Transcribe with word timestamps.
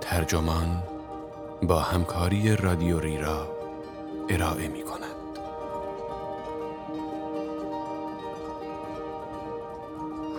ترجمان 0.00 0.82
با 1.62 1.78
همکاری 1.78 2.56
رادیو 2.56 3.00
را 3.00 3.48
ارائه 4.28 4.68
می 4.68 4.82
کند. 4.82 4.98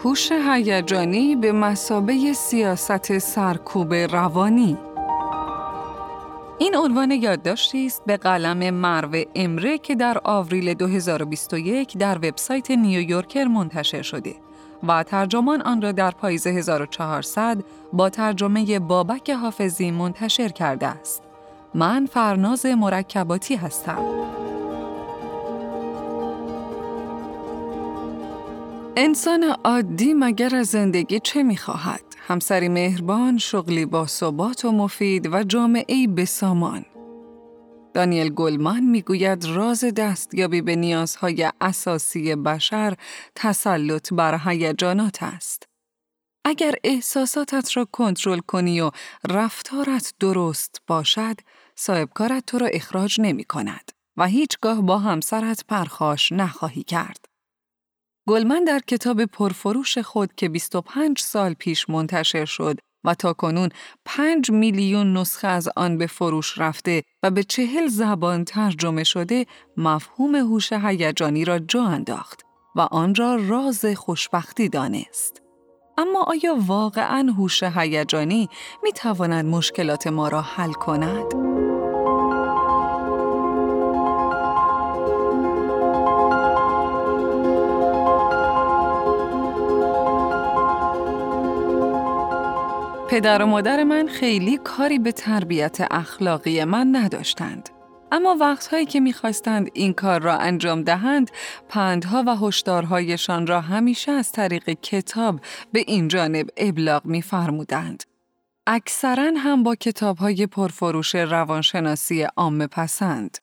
هوش 0.04 0.32
هیجانی 0.32 1.36
به 1.36 1.52
مسابه 1.52 2.34
سیاست 2.34 3.18
سرکوب 3.18 3.94
روانی 3.94 4.78
عنوان 6.80 7.12
یادداشتی 7.12 7.86
است 7.86 8.04
به 8.06 8.18
قلم 8.18 8.70
مرو 8.74 9.24
امره 9.36 9.78
که 9.78 9.96
در 9.96 10.18
آوریل 10.24 10.74
2021 10.74 11.98
در 11.98 12.18
وبسایت 12.18 12.72
نیویورکر 12.72 13.46
منتشر 13.46 14.02
شده 14.02 14.36
و 14.88 15.04
ترجمان 15.04 15.62
آن 15.62 15.82
را 15.82 15.92
در 15.92 16.12
پاییز 16.12 16.48
1400 16.48 17.64
با 17.94 18.10
ترجمه 18.10 18.80
بابک 18.80 19.30
حافظی 19.30 19.92
منتشر 19.92 20.50
کرده 20.50 20.88
است. 20.88 21.24
من 21.74 22.06
فرناز 22.06 22.66
مرکباتی 22.66 23.56
هستم. 23.56 24.06
انسان 28.96 29.44
عادی 29.64 30.14
مگر 30.14 30.56
از 30.56 30.68
زندگی 30.68 31.20
چه 31.20 31.44
می‌خواهد؟ 31.44 32.09
همسری 32.28 32.70
مهربان، 32.70 33.38
شغلی 33.38 33.86
با 33.86 34.08
ثبات 34.08 34.66
و 34.66 34.72
مفید 34.72 35.34
و 35.34 35.44
جامعه 35.44 36.08
بسامان. 36.08 36.86
دانیل 37.94 38.30
گلمان 38.30 38.84
می‌گوید 38.84 39.46
راز 39.46 39.84
دستیابی 39.84 40.62
به 40.62 40.76
نیازهای 40.76 41.52
اساسی 41.62 42.36
بشر 42.36 42.96
تسلط 43.36 44.14
بر 44.14 44.40
هیجانات 44.46 45.24
است. 45.24 45.64
اگر 46.46 46.76
احساساتت 46.84 47.78
را 47.78 47.86
کنترل 47.92 48.40
کنی 48.40 48.82
و 48.82 48.92
رفتارت 49.30 50.14
درست 50.20 50.82
باشد، 50.88 51.36
صاحبکارت 51.76 52.46
تو 52.46 52.58
را 52.58 52.68
اخراج 52.68 53.22
نمی 53.22 53.44
کند 53.44 53.92
و 54.18 54.26
هیچگاه 54.26 54.82
با 54.82 54.98
همسرت 54.98 55.64
پرخاش 55.68 56.32
نخواهی 56.32 56.84
کرد. 56.84 57.29
گلمن 58.30 58.64
در 58.64 58.80
کتاب 58.80 59.26
پرفروش 59.26 59.98
خود 59.98 60.34
که 60.38 60.50
25 60.50 61.20
سال 61.20 61.54
پیش 61.54 61.90
منتشر 61.90 62.46
شد 62.46 62.80
و 63.04 63.14
تا 63.14 63.34
کنون 63.34 63.70
5 64.06 64.52
میلیون 64.52 65.18
نسخه 65.18 65.48
از 65.48 65.70
آن 65.76 65.98
به 65.98 66.08
فروش 66.08 66.58
رفته 66.58 67.04
و 67.24 67.32
به 67.32 67.44
چهل 67.44 67.88
زبان 67.88 68.46
ترجمه 68.46 69.04
شده 69.04 69.46
مفهوم 69.78 70.36
هوش 70.36 70.74
هیجانی 70.74 71.46
را 71.46 71.60
جا 71.60 71.84
انداخت 71.84 72.42
و 72.76 72.82
آن 72.82 73.16
را 73.16 73.36
راز 73.36 73.86
خوشبختی 73.86 74.70
دانست. 74.70 75.42
اما 75.98 76.24
آیا 76.24 76.56
واقعا 76.68 77.34
هوش 77.38 77.64
هیجانی 77.64 78.50
می 78.84 78.92
تواند 78.92 79.46
مشکلات 79.46 80.08
ما 80.08 80.28
را 80.28 80.42
حل 80.42 80.72
کند؟ 80.72 81.59
پدر 93.10 93.42
و 93.42 93.46
مادر 93.46 93.84
من 93.84 94.08
خیلی 94.08 94.58
کاری 94.58 95.00
به 95.00 95.12
تربیت 95.12 95.78
اخلاقی 95.92 96.64
من 96.64 96.96
نداشتند. 96.96 97.70
اما 98.12 98.38
وقتهایی 98.40 98.86
که 98.86 99.00
می‌خواستند 99.00 99.70
این 99.74 99.94
کار 99.94 100.22
را 100.22 100.38
انجام 100.38 100.82
دهند، 100.82 101.32
پندها 101.70 102.24
و 102.28 102.36
هشدارهایشان 102.36 103.48
را 103.48 103.62
همیشه 103.62 104.12
از 104.12 104.32
طریق 104.32 104.70
کتاب 104.70 105.40
به 105.74 105.84
این 105.88 106.08
جانب 106.08 106.50
ابلاغ 106.58 107.06
میفرمودند. 107.06 108.04
اکثرا 108.68 109.32
هم 109.38 109.64
با 109.64 109.76
کتابهای 109.76 110.48
پرفروش 110.48 111.16
روانشناسی 111.16 112.22
عام 112.24 112.68
پسند. 112.68 113.38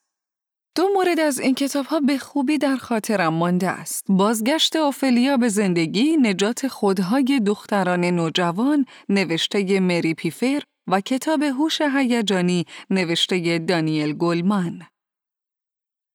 دو 0.77 0.89
مورد 0.95 1.21
از 1.21 1.41
این 1.41 1.55
کتاب 1.55 1.87
ها 1.87 2.01
به 2.01 2.19
خوبی 2.19 2.59
در 2.59 2.77
خاطرم 2.77 3.35
مانده 3.35 3.69
است. 3.69 4.05
بازگشت 4.09 4.77
اوفلیا 4.77 5.37
به 5.37 5.49
زندگی، 5.49 6.17
نجات 6.17 6.69
خودهای 6.69 7.41
دختران 7.47 8.05
نوجوان، 8.05 8.87
نوشته 9.09 9.81
مری 9.81 10.15
پیفر 10.15 10.63
و 10.87 11.01
کتاب 11.01 11.43
هوش 11.43 11.81
هیجانی 11.81 12.65
نوشته 12.91 13.59
دانیل 13.59 14.13
گلمان. 14.13 14.83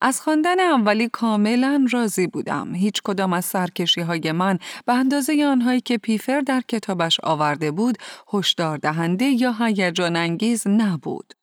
از 0.02 0.22
خواندن 0.22 0.60
اولی 0.60 1.10
کاملا 1.10 1.88
راضی 1.92 2.28
بودم. 2.28 2.74
هیچ 2.76 3.02
کدام 3.04 3.34
از 3.34 3.46
سرکشی 3.46 4.02
های 4.02 4.32
من 4.32 4.60
به 4.86 4.94
اندازه 4.94 5.46
آنهایی 5.46 5.82
که 5.82 5.98
پیفر 5.98 6.42
در 6.42 6.62
کتابش 6.68 7.20
آورده 7.24 7.72
بود، 7.72 7.98
هشدار 8.34 8.78
دهنده 8.78 9.26
یا 9.26 9.56
هیجان 9.60 10.16
انگیز 10.16 10.68
نبود. 10.68 11.41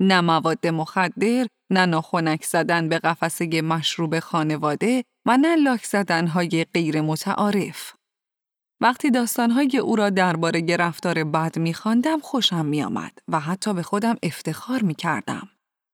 نه 0.00 0.20
مواد 0.20 0.66
مخدر، 0.66 1.46
نه 1.70 1.86
ناخونک 1.86 2.44
زدن 2.44 2.88
به 2.88 2.98
قفسه 2.98 3.62
مشروب 3.62 4.18
خانواده 4.20 5.04
و 5.26 5.36
نه 5.36 5.56
لاک 5.56 5.84
زدنهای 5.84 6.66
غیر 6.74 7.00
متعارف. 7.00 7.92
وقتی 8.80 9.10
داستانهای 9.10 9.78
او 9.78 9.96
را 9.96 10.10
درباره 10.10 10.76
رفتار 10.76 11.24
بد 11.24 11.58
میخواندم 11.58 12.20
خوشم 12.20 12.66
میآمد 12.66 13.18
و 13.28 13.40
حتی 13.40 13.74
به 13.74 13.82
خودم 13.82 14.16
افتخار 14.22 14.82
می‌کردم. 14.82 15.48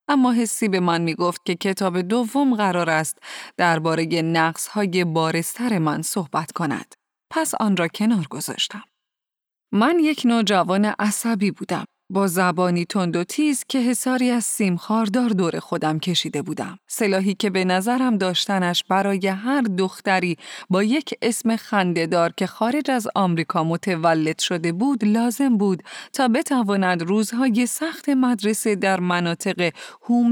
اما 0.08 0.32
حسی 0.32 0.68
به 0.68 0.80
من 0.80 1.00
می‌گفت 1.02 1.44
که 1.44 1.54
کتاب 1.54 2.00
دوم 2.00 2.54
قرار 2.54 2.90
است 2.90 3.18
درباره 3.56 4.22
نقص 4.22 4.68
های 4.68 5.04
بارستر 5.04 5.78
من 5.78 6.02
صحبت 6.02 6.52
کند. 6.52 6.94
پس 7.30 7.54
آن 7.60 7.76
را 7.76 7.88
کنار 7.88 8.26
گذاشتم. 8.30 8.84
من 9.72 9.98
یک 9.98 10.22
نوجوان 10.24 10.84
عصبی 10.84 11.50
بودم 11.50 11.84
با 12.14 12.26
زبانی 12.26 12.84
تند 12.84 13.16
و 13.16 13.24
تیز 13.24 13.64
که 13.68 13.78
حساری 13.78 14.30
از 14.30 14.44
سیم 14.44 14.76
خاردار 14.76 15.28
دور 15.28 15.58
خودم 15.60 15.98
کشیده 15.98 16.42
بودم. 16.42 16.78
سلاحی 16.86 17.34
که 17.34 17.50
به 17.50 17.64
نظرم 17.64 18.18
داشتنش 18.18 18.84
برای 18.88 19.26
هر 19.26 19.60
دختری 19.60 20.36
با 20.70 20.82
یک 20.82 21.14
اسم 21.22 21.56
خندهدار 21.56 22.32
که 22.36 22.46
خارج 22.46 22.90
از 22.90 23.08
آمریکا 23.14 23.64
متولد 23.64 24.38
شده 24.38 24.72
بود 24.72 25.04
لازم 25.04 25.56
بود 25.56 25.82
تا 26.12 26.28
بتواند 26.28 27.02
روزهای 27.02 27.66
سخت 27.66 28.08
مدرسه 28.08 28.74
در 28.74 29.00
مناطق 29.00 29.72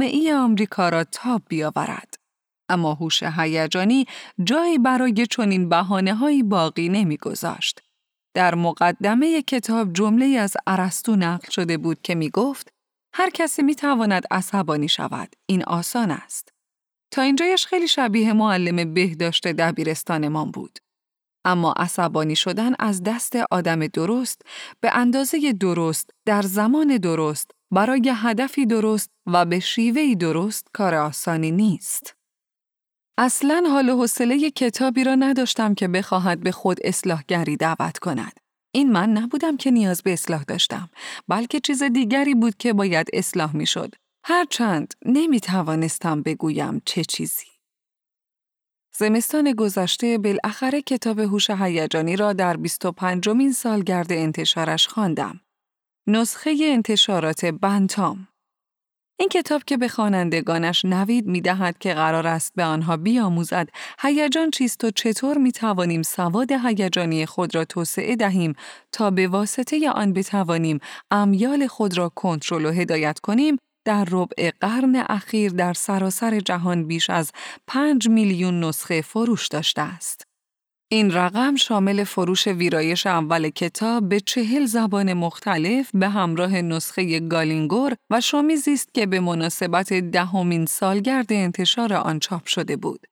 ای 0.00 0.32
آمریکا 0.32 0.88
را 0.88 1.04
تاب 1.04 1.42
بیاورد. 1.48 2.14
اما 2.68 2.94
هوش 2.94 3.22
هیجانی 3.22 4.06
جایی 4.44 4.78
برای 4.78 5.26
چنین 5.26 5.68
بهانه‌هایی 5.68 6.42
باقی 6.42 6.88
نمیگذاشت. 6.88 7.80
در 8.34 8.54
مقدمه 8.54 9.42
کتاب 9.42 9.92
جمله 9.92 10.26
از 10.26 10.56
ارسطو 10.66 11.16
نقل 11.16 11.50
شده 11.50 11.78
بود 11.78 12.02
که 12.02 12.14
می 12.14 12.30
گفت 12.30 12.68
هر 13.14 13.30
کسی 13.30 13.62
می 13.62 13.74
تواند 13.74 14.24
عصبانی 14.30 14.88
شود. 14.88 15.36
این 15.46 15.64
آسان 15.64 16.10
است. 16.10 16.52
تا 17.10 17.22
اینجایش 17.22 17.66
خیلی 17.66 17.88
شبیه 17.88 18.32
معلم 18.32 18.94
بهداشت 18.94 19.46
دبیرستانمان 19.46 20.50
بود. 20.50 20.78
اما 21.44 21.72
عصبانی 21.72 22.36
شدن 22.36 22.72
از 22.78 23.02
دست 23.02 23.36
آدم 23.50 23.86
درست 23.86 24.42
به 24.80 24.96
اندازه 24.96 25.52
درست 25.52 26.10
در 26.26 26.42
زمان 26.42 26.96
درست 26.96 27.50
برای 27.70 28.12
هدفی 28.16 28.66
درست 28.66 29.10
و 29.26 29.44
به 29.44 29.60
شیوهی 29.60 30.16
درست 30.16 30.66
کار 30.72 30.94
آسانی 30.94 31.50
نیست. 31.50 32.21
اصلا 33.24 33.64
حال 33.70 33.88
و 33.88 33.96
حوصله 33.96 34.50
کتابی 34.50 35.04
را 35.04 35.14
نداشتم 35.14 35.74
که 35.74 35.88
بخواهد 35.88 36.40
به 36.40 36.52
خود 36.52 36.78
اصلاحگری 36.84 37.56
دعوت 37.56 37.98
کند. 37.98 38.40
این 38.72 38.92
من 38.92 39.10
نبودم 39.10 39.56
که 39.56 39.70
نیاز 39.70 40.02
به 40.02 40.12
اصلاح 40.12 40.42
داشتم، 40.42 40.90
بلکه 41.28 41.60
چیز 41.60 41.82
دیگری 41.82 42.34
بود 42.34 42.56
که 42.56 42.72
باید 42.72 43.06
اصلاح 43.12 43.56
می 43.56 43.66
شد. 43.66 43.94
هرچند 44.24 44.94
نمی 45.04 45.40
توانستم 45.40 46.22
بگویم 46.22 46.82
چه 46.84 47.04
چیزی. 47.04 47.46
زمستان 48.96 49.52
گذشته 49.52 50.18
بالاخره 50.18 50.82
کتاب 50.82 51.18
هوش 51.18 51.50
هیجانی 51.50 52.16
را 52.16 52.32
در 52.32 52.56
25 52.56 53.28
مین 53.28 53.52
سالگرد 53.52 54.12
انتشارش 54.12 54.88
خواندم. 54.88 55.40
نسخه 56.06 56.56
انتشارات 56.62 57.44
بنتام 57.44 58.28
این 59.22 59.28
کتاب 59.28 59.62
که 59.66 59.76
به 59.76 59.88
خوانندگانش 59.88 60.84
نوید 60.84 61.26
می 61.26 61.40
دهد 61.40 61.78
که 61.78 61.94
قرار 61.94 62.26
است 62.26 62.52
به 62.56 62.64
آنها 62.64 62.96
بیاموزد 62.96 63.68
هیجان 64.00 64.50
چیست 64.50 64.84
و 64.84 64.90
چطور 64.90 65.38
می 65.38 65.52
توانیم 65.52 66.02
سواد 66.02 66.52
هیجانی 66.52 67.26
خود 67.26 67.54
را 67.54 67.64
توسعه 67.64 68.16
دهیم 68.16 68.54
تا 68.92 69.10
به 69.10 69.28
واسطه 69.28 69.90
آن 69.90 70.12
بتوانیم 70.12 70.78
امیال 71.10 71.66
خود 71.66 71.98
را 71.98 72.08
کنترل 72.08 72.66
و 72.66 72.70
هدایت 72.70 73.18
کنیم 73.18 73.56
در 73.84 74.06
ربع 74.10 74.50
قرن 74.60 75.04
اخیر 75.08 75.52
در 75.52 75.72
سراسر 75.72 76.40
جهان 76.40 76.86
بیش 76.86 77.10
از 77.10 77.32
5 77.66 78.08
میلیون 78.08 78.64
نسخه 78.64 79.02
فروش 79.02 79.48
داشته 79.48 79.82
است. 79.82 80.31
این 80.92 81.10
رقم 81.10 81.56
شامل 81.56 82.04
فروش 82.04 82.46
ویرایش 82.46 83.06
اول 83.06 83.48
کتاب 83.48 84.08
به 84.08 84.20
چهل 84.20 84.66
زبان 84.66 85.12
مختلف 85.12 85.90
به 85.94 86.08
همراه 86.08 86.62
نسخه 86.62 87.20
گالینگور 87.20 87.96
و 88.10 88.20
شامیزی 88.20 88.72
است 88.72 88.94
که 88.94 89.06
به 89.06 89.20
مناسبت 89.20 89.92
دهمین 89.92 90.66
سالگرد 90.66 91.32
انتشار 91.32 91.92
آن 91.94 92.18
چاپ 92.18 92.46
شده 92.46 92.76
بود. 92.76 93.06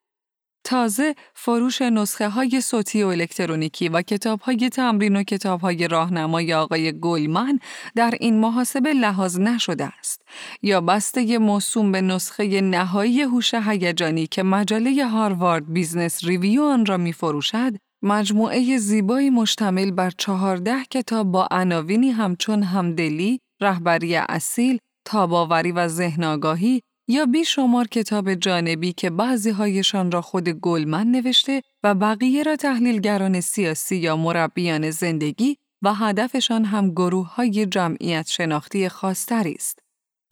تازه 0.65 1.15
فروش 1.35 1.83
نسخه 1.83 2.29
های 2.29 2.61
صوتی 2.61 3.03
و 3.03 3.07
الکترونیکی 3.07 3.89
و 3.89 4.03
کتاب 4.03 4.41
های 4.41 4.69
تمرین 4.69 5.17
و 5.17 5.23
کتاب 5.23 5.61
های 5.61 5.89
راهنمای 5.89 6.55
آقای 6.55 7.01
گلمن 7.01 7.59
در 7.95 8.15
این 8.21 8.41
محاسبه 8.41 8.93
لحاظ 8.93 9.39
نشده 9.39 9.85
است. 9.99 10.23
یا 10.63 10.81
بسته 10.81 11.39
موسوم 11.39 11.93
به 11.93 12.01
نسخه 12.01 12.61
نهایی 12.61 13.23
هوش 13.23 13.55
هیجانی 13.55 14.27
که 14.27 14.43
مجله 14.43 15.07
Harvard 15.07 15.73
Business 15.73 16.25
Review 16.25 16.63
آن 16.63 16.87
را 16.87 16.97
می 16.97 17.13
فروشد 17.13 17.73
مجموعه 18.03 18.79
زیبایی 18.79 19.31
مشتمل 19.31 19.91
بر 19.91 20.11
چهارده 20.11 20.85
کتاب 20.91 21.27
با 21.33 21.49
عناوینی 21.51 22.11
همچون 22.11 22.63
همدلی، 22.63 23.41
رهبری 23.61 24.17
اصیل، 24.17 24.79
تاب‌آوری 25.05 25.73
و 25.73 25.89
ذهن 25.89 26.25
آگاهی 26.25 26.81
یا 27.11 27.27
بیشمار 27.27 27.87
کتاب 27.87 28.35
جانبی 28.35 28.93
که 28.93 29.11
بعضی 29.11 29.51
هایشان 29.51 30.11
را 30.11 30.21
خود 30.23 30.49
گلمن 30.49 31.07
نوشته 31.07 31.63
و 31.83 31.95
بقیه 31.95 32.43
را 32.43 32.57
تحلیلگران 32.57 33.41
سیاسی 33.41 33.97
یا 33.97 34.17
مربیان 34.17 34.91
زندگی 34.91 35.57
و 35.83 35.95
هدفشان 35.95 36.65
هم 36.65 36.91
گروه 36.91 37.35
های 37.35 37.67
جمعیت 37.67 38.27
شناختی 38.29 38.89
خاصتری 38.89 39.53
است. 39.53 39.79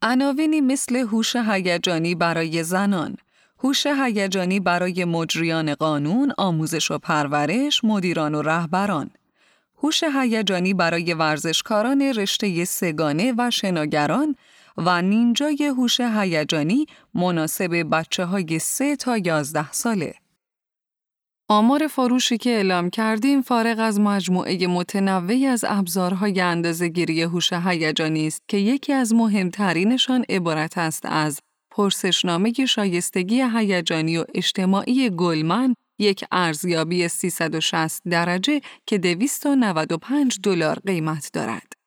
عناوینی 0.03 0.61
مثل 0.61 0.97
هوش 0.97 1.37
هیجانی 1.37 2.15
برای 2.15 2.63
زنان، 2.63 3.17
هوش 3.59 3.87
هیجانی 3.87 4.61
برای 4.61 5.05
مجریان 5.05 5.75
قانون، 5.75 6.33
آموزش 6.39 6.91
و 6.91 6.99
پرورش، 6.99 7.85
مدیران 7.85 8.35
و 8.35 8.43
رهبران، 8.43 9.11
هوش 9.83 10.05
هیجانی 10.05 10.75
برای 10.75 11.15
ورزشکاران 11.15 12.03
رشته 12.03 12.65
سگانه 12.65 13.35
و 13.39 13.51
شناگران 13.51 14.37
و 14.79 15.03
نینجای 15.03 15.65
هوش 15.77 16.01
هیجانی 16.01 16.87
مناسب 17.15 17.87
بچه 17.93 18.25
های 18.25 18.59
سه 18.59 18.97
تا 18.97 19.19
یازده 19.19 19.73
ساله. 19.73 20.15
آمار 21.51 21.87
فروشی 21.87 22.39
که 22.39 22.51
اعلام 22.51 22.91
کردیم 22.91 23.43
فارغ 23.43 23.79
از 23.79 24.01
مجموعه 24.01 24.67
متنوعی 24.67 25.47
از 25.47 25.65
ابزارهای 25.69 26.41
اندازهگیری 26.41 27.23
هوش 27.23 27.53
هیجانی 27.53 28.27
است 28.27 28.43
که 28.49 28.57
یکی 28.57 28.93
از 28.93 29.15
مهمترینشان 29.15 30.25
عبارت 30.29 30.79
است 30.79 31.03
از 31.07 31.41
پرسشنامه 31.71 32.53
شایستگی 32.53 33.43
هیجانی 33.55 34.19
و 34.19 34.25
اجتماعی 34.35 35.11
گلمن 35.11 35.75
یک 35.99 36.25
ارزیابی 36.33 37.09
360 37.09 38.03
درجه 38.11 38.61
که 38.87 38.99
295 38.99 40.39
دلار 40.43 40.79
قیمت 40.87 41.31
دارد. 41.33 41.78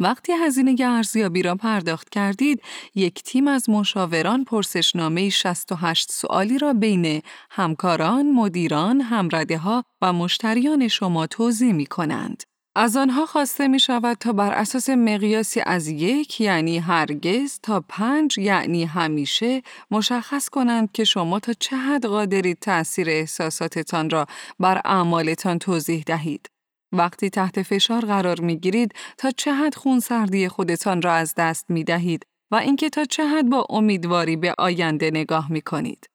وقتی 0.00 0.32
هزینه 0.32 0.76
ارزیابی 0.84 1.42
را 1.42 1.54
پرداخت 1.54 2.08
کردید، 2.08 2.62
یک 2.94 3.22
تیم 3.22 3.48
از 3.48 3.70
مشاوران 3.70 4.44
پرسشنامه 4.44 5.28
68 5.28 6.12
سوالی 6.12 6.58
را 6.58 6.72
بین 6.72 7.22
همکاران، 7.50 8.30
مدیران، 8.32 9.00
همرده 9.00 9.58
ها 9.58 9.84
و 10.02 10.12
مشتریان 10.12 10.88
شما 10.88 11.26
توضیح 11.26 11.72
می 11.72 11.86
کنند. 11.86 12.42
از 12.76 12.96
آنها 12.96 13.26
خواسته 13.26 13.68
می 13.68 13.80
شود 13.80 14.16
تا 14.16 14.32
بر 14.32 14.52
اساس 14.52 14.90
مقیاسی 14.90 15.62
از 15.66 15.88
یک 15.88 16.40
یعنی 16.40 16.78
هرگز 16.78 17.60
تا 17.62 17.84
پنج 17.88 18.38
یعنی 18.38 18.84
همیشه 18.84 19.62
مشخص 19.90 20.48
کنند 20.48 20.92
که 20.92 21.04
شما 21.04 21.40
تا 21.40 21.52
چه 21.52 21.76
حد 21.76 22.06
قادرید 22.06 22.58
تأثیر 22.60 23.10
احساساتتان 23.10 24.10
را 24.10 24.26
بر 24.58 24.80
اعمالتان 24.84 25.58
توضیح 25.58 26.02
دهید. 26.06 26.48
وقتی 26.92 27.30
تحت 27.30 27.62
فشار 27.62 28.04
قرار 28.04 28.40
می 28.40 28.56
گیرید 28.56 28.94
تا 29.18 29.30
چه 29.30 29.54
حد 29.54 29.74
خون 29.74 30.00
سردی 30.00 30.48
خودتان 30.48 31.02
را 31.02 31.12
از 31.12 31.34
دست 31.36 31.70
می 31.70 31.84
دهید 31.84 32.26
و 32.50 32.56
اینکه 32.56 32.90
تا 32.90 33.04
چه 33.04 33.28
حد 33.28 33.50
با 33.50 33.66
امیدواری 33.70 34.36
به 34.36 34.54
آینده 34.58 35.10
نگاه 35.10 35.52
می 35.52 35.60
کنید. 35.60 36.08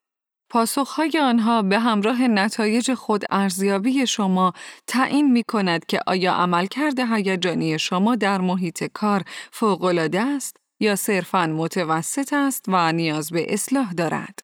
پاسخهای 0.49 1.19
آنها 1.21 1.61
به 1.61 1.79
همراه 1.79 2.27
نتایج 2.27 2.93
خود 2.93 3.23
ارزیابی 3.29 4.07
شما 4.07 4.53
تعیین 4.87 5.31
می 5.31 5.43
کند 5.47 5.85
که 5.85 5.99
آیا 6.07 6.33
عملکرد 6.33 6.99
هیجانی 6.99 7.79
شما 7.79 8.15
در 8.15 8.41
محیط 8.41 8.83
کار 8.83 9.23
فوقالعاده 9.51 10.21
است 10.21 10.57
یا 10.79 10.95
صرفاً 10.95 11.47
متوسط 11.47 12.33
است 12.33 12.65
و 12.67 12.91
نیاز 12.91 13.29
به 13.29 13.53
اصلاح 13.53 13.93
دارد. 13.93 14.39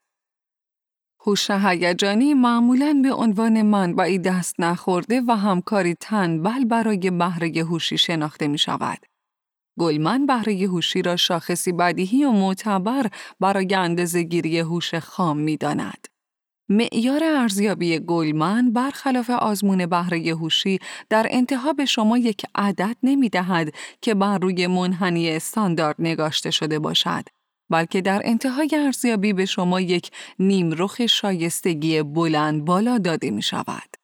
هوش 1.21 1.51
هیجانی 1.51 2.33
معمولاً 2.33 2.99
به 3.03 3.13
عنوان 3.13 3.61
منبعی 3.61 4.19
دست 4.19 4.59
نخورده 4.59 5.21
و 5.27 5.31
همکاری 5.31 5.95
تنبل 5.99 6.65
برای 6.65 7.11
بهره 7.11 7.63
هوشی 7.63 7.97
شناخته 7.97 8.47
می 8.47 8.57
شود. 8.57 9.05
گلمن 9.79 10.25
بهره 10.25 10.67
هوشی 10.67 11.01
را 11.01 11.15
شاخصی 11.15 11.71
بدیهی 11.71 12.25
و 12.25 12.31
معتبر 12.31 13.05
برای 13.39 13.75
اندازه 13.75 14.23
گیری 14.23 14.59
هوش 14.59 14.95
خام 14.95 15.37
می 15.37 15.57
داند. 15.57 16.07
معیار 16.69 17.23
ارزیابی 17.23 17.99
گلمن 17.99 18.71
برخلاف 18.71 19.29
آزمون 19.29 19.85
بهره 19.85 20.19
هوشی 20.19 20.79
در 21.09 21.27
انتها 21.29 21.73
به 21.73 21.85
شما 21.85 22.17
یک 22.17 22.45
عدد 22.55 22.97
نمی 23.03 23.29
دهد 23.29 23.73
که 24.01 24.13
بر 24.13 24.37
روی 24.37 24.67
منحنی 24.67 25.29
استاندارد 25.29 25.95
نگاشته 25.99 26.51
شده 26.51 26.79
باشد 26.79 27.23
بلکه 27.69 28.01
در 28.01 28.21
انتهای 28.25 28.69
ارزیابی 28.73 29.33
به 29.33 29.45
شما 29.45 29.81
یک 29.81 30.11
نیمرخ 30.39 31.05
شایستگی 31.05 32.03
بلند 32.03 32.65
بالا 32.65 32.97
داده 32.97 33.31
می 33.31 33.41
شود. 33.41 33.99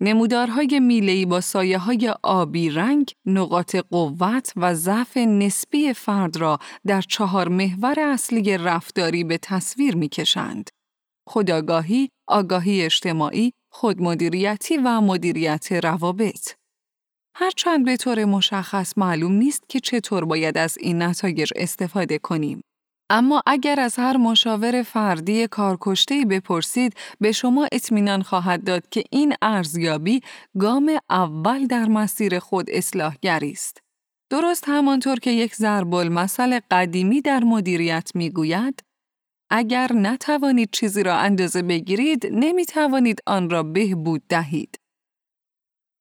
نمودارهای 0.00 0.80
میلهی 0.80 1.26
با 1.26 1.40
سایه 1.40 1.78
های 1.78 2.14
آبی 2.22 2.70
رنگ 2.70 3.12
نقاط 3.26 3.76
قوت 3.76 4.52
و 4.56 4.74
ضعف 4.74 5.16
نسبی 5.16 5.92
فرد 5.92 6.36
را 6.36 6.58
در 6.86 7.00
چهار 7.00 7.48
محور 7.48 8.00
اصلی 8.00 8.58
رفتاری 8.58 9.24
به 9.24 9.38
تصویر 9.38 9.96
می 9.96 10.08
کشند. 10.08 10.70
خداگاهی، 11.28 12.08
آگاهی 12.28 12.82
اجتماعی، 12.82 13.52
خودمدیریتی 13.72 14.76
و 14.76 15.00
مدیریت 15.00 15.72
روابط. 15.72 16.52
هرچند 17.36 17.84
به 17.84 17.96
طور 17.96 18.24
مشخص 18.24 18.98
معلوم 18.98 19.32
نیست 19.32 19.68
که 19.68 19.80
چطور 19.80 20.24
باید 20.24 20.58
از 20.58 20.78
این 20.78 21.02
نتایج 21.02 21.52
استفاده 21.56 22.18
کنیم. 22.18 22.62
اما 23.10 23.42
اگر 23.46 23.80
از 23.80 23.96
هر 23.96 24.16
مشاور 24.16 24.82
فردی 24.82 25.46
کارکشته‌ای 25.46 26.24
بپرسید 26.24 26.94
به 27.20 27.32
شما 27.32 27.68
اطمینان 27.72 28.22
خواهد 28.22 28.64
داد 28.64 28.88
که 28.88 29.04
این 29.10 29.34
ارزیابی 29.42 30.20
گام 30.58 30.98
اول 31.10 31.66
در 31.66 31.84
مسیر 31.84 32.38
خود 32.38 32.70
اصلاحگری 32.70 33.50
است. 33.50 33.80
درست 34.30 34.64
همانطور 34.68 35.18
که 35.18 35.30
یک 35.30 35.54
ضرب 35.54 35.94
المثل 35.94 36.60
قدیمی 36.70 37.20
در 37.20 37.44
مدیریت 37.44 38.10
می‌گوید 38.14 38.82
اگر 39.50 39.92
نتوانید 39.92 40.68
چیزی 40.72 41.02
را 41.02 41.16
اندازه 41.16 41.62
بگیرید 41.62 42.26
نمی 42.32 42.64
توانید 42.64 43.22
آن 43.26 43.50
را 43.50 43.62
بهبود 43.62 44.22
دهید. 44.28 44.78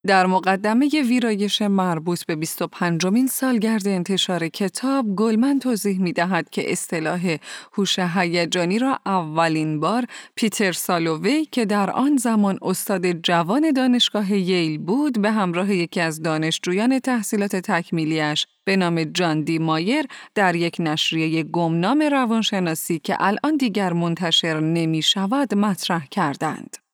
در 0.07 0.25
مقدمه 0.25 0.89
ویرایش 0.89 1.61
مربوط 1.61 2.25
به 2.25 2.35
25 2.35 3.05
مین 3.05 3.27
سالگرد 3.27 3.87
انتشار 3.87 4.47
کتاب، 4.47 5.15
گلمن 5.15 5.59
توضیح 5.59 5.99
می 5.99 6.13
دهد 6.13 6.49
که 6.49 6.71
اصطلاح 6.71 7.37
هوش 7.73 7.99
هیجانی 7.99 8.79
را 8.79 8.99
اولین 9.05 9.79
بار 9.79 10.05
پیتر 10.35 10.71
سالووی 10.71 11.45
که 11.45 11.65
در 11.65 11.91
آن 11.91 12.17
زمان 12.17 12.59
استاد 12.61 13.11
جوان 13.11 13.71
دانشگاه 13.71 14.33
ییل 14.33 14.77
بود 14.77 15.21
به 15.21 15.31
همراه 15.31 15.73
یکی 15.73 16.01
از 16.01 16.21
دانشجویان 16.21 16.99
تحصیلات 16.99 17.55
تکمیلیش 17.55 18.47
به 18.63 18.75
نام 18.75 19.03
جان 19.03 19.41
دی 19.41 19.59
مایر 19.59 20.05
در 20.35 20.55
یک 20.55 20.75
نشریه 20.79 21.43
گمنام 21.43 22.01
روانشناسی 22.01 22.99
که 22.99 23.17
الان 23.19 23.57
دیگر 23.57 23.93
منتشر 23.93 24.59
نمی 24.59 25.01
شود 25.01 25.55
مطرح 25.55 26.05
کردند. 26.11 26.84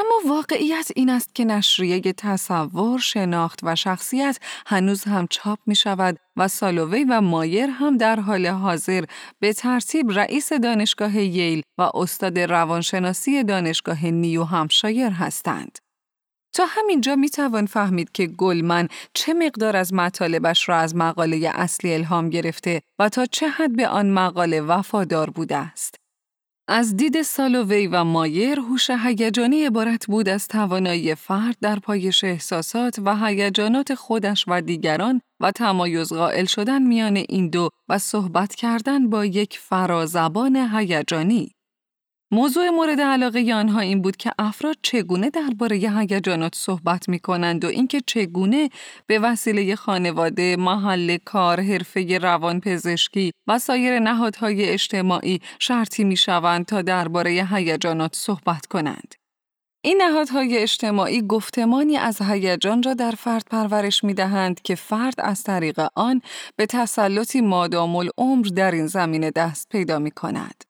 اما 0.00 0.34
واقعیت 0.34 0.90
این 0.96 1.10
است 1.10 1.34
که 1.34 1.44
نشریه 1.44 2.00
تصور، 2.00 2.98
شناخت 2.98 3.60
و 3.62 3.76
شخصیت 3.76 4.38
هنوز 4.66 5.04
هم 5.04 5.26
چاپ 5.30 5.58
می 5.66 5.74
شود 5.74 6.16
و 6.36 6.48
سالووی 6.48 7.04
و 7.04 7.20
مایر 7.20 7.70
هم 7.70 7.96
در 7.96 8.20
حال 8.20 8.46
حاضر 8.46 9.04
به 9.38 9.52
ترتیب 9.52 10.10
رئیس 10.10 10.52
دانشگاه 10.52 11.16
ییل 11.16 11.62
و 11.78 11.90
استاد 11.94 12.38
روانشناسی 12.38 13.44
دانشگاه 13.44 14.06
نیو 14.06 14.44
همشایر 14.44 15.10
هستند. 15.10 15.78
تا 16.52 16.64
همینجا 16.68 17.16
می 17.16 17.30
توان 17.30 17.66
فهمید 17.66 18.12
که 18.12 18.26
گلمن 18.26 18.88
چه 19.14 19.34
مقدار 19.34 19.76
از 19.76 19.94
مطالبش 19.94 20.68
را 20.68 20.76
از 20.76 20.96
مقاله 20.96 21.52
اصلی 21.54 21.94
الهام 21.94 22.30
گرفته 22.30 22.82
و 22.98 23.08
تا 23.08 23.26
چه 23.26 23.48
حد 23.48 23.76
به 23.76 23.88
آن 23.88 24.10
مقاله 24.10 24.60
وفادار 24.60 25.30
بوده 25.30 25.56
است. 25.56 25.99
از 26.72 26.96
دید 26.96 27.22
سالووی 27.22 27.86
و 27.86 28.04
مایر 28.04 28.58
هوش 28.58 28.90
هیجانی 28.90 29.64
عبارت 29.64 30.06
بود 30.06 30.28
از 30.28 30.48
توانایی 30.48 31.14
فرد 31.14 31.56
در 31.60 31.78
پایش 31.78 32.24
احساسات 32.24 32.98
و 33.04 33.16
هیجانات 33.16 33.94
خودش 33.94 34.44
و 34.48 34.60
دیگران 34.60 35.20
و 35.40 35.50
تمایز 35.50 36.12
قائل 36.12 36.44
شدن 36.44 36.82
میان 36.82 37.16
این 37.16 37.48
دو 37.48 37.68
و 37.88 37.98
صحبت 37.98 38.54
کردن 38.54 39.10
با 39.10 39.24
یک 39.24 39.58
فرازبان 39.58 40.56
هیجانی. 40.56 41.54
موضوع 42.32 42.70
مورد 42.70 43.00
علاقه 43.00 43.54
آنها 43.54 43.80
این 43.80 44.02
بود 44.02 44.16
که 44.16 44.32
افراد 44.38 44.76
چگونه 44.82 45.30
درباره 45.30 45.76
هیجانات 45.76 46.54
صحبت 46.54 47.08
می 47.08 47.18
کنند 47.18 47.64
و 47.64 47.68
اینکه 47.68 48.00
چگونه 48.06 48.70
به 49.06 49.18
وسیله 49.18 49.76
خانواده، 49.76 50.56
محل 50.56 51.16
کار، 51.24 51.60
حرفه 51.60 52.18
روانپزشکی 52.18 53.32
و 53.46 53.58
سایر 53.58 53.98
نهادهای 53.98 54.64
اجتماعی 54.64 55.40
شرطی 55.58 56.04
می 56.04 56.16
شوند 56.16 56.66
تا 56.66 56.82
درباره 56.82 57.48
هیجانات 57.50 58.16
صحبت 58.16 58.66
کنند. 58.66 59.14
این 59.84 60.02
نهادهای 60.02 60.58
اجتماعی 60.58 61.22
گفتمانی 61.22 61.96
از 61.96 62.22
هیجان 62.22 62.82
را 62.82 62.94
در 62.94 63.10
فرد 63.10 63.44
پرورش 63.50 64.04
می 64.04 64.14
دهند 64.14 64.62
که 64.62 64.74
فرد 64.74 65.14
از 65.18 65.42
طریق 65.42 65.88
آن 65.94 66.22
به 66.56 66.66
تسلطی 66.66 67.40
مادام 67.40 67.96
العمر 67.96 68.46
در 68.46 68.70
این 68.70 68.86
زمینه 68.86 69.30
دست 69.30 69.68
پیدا 69.68 69.98
می 69.98 70.10
کند. 70.10 70.69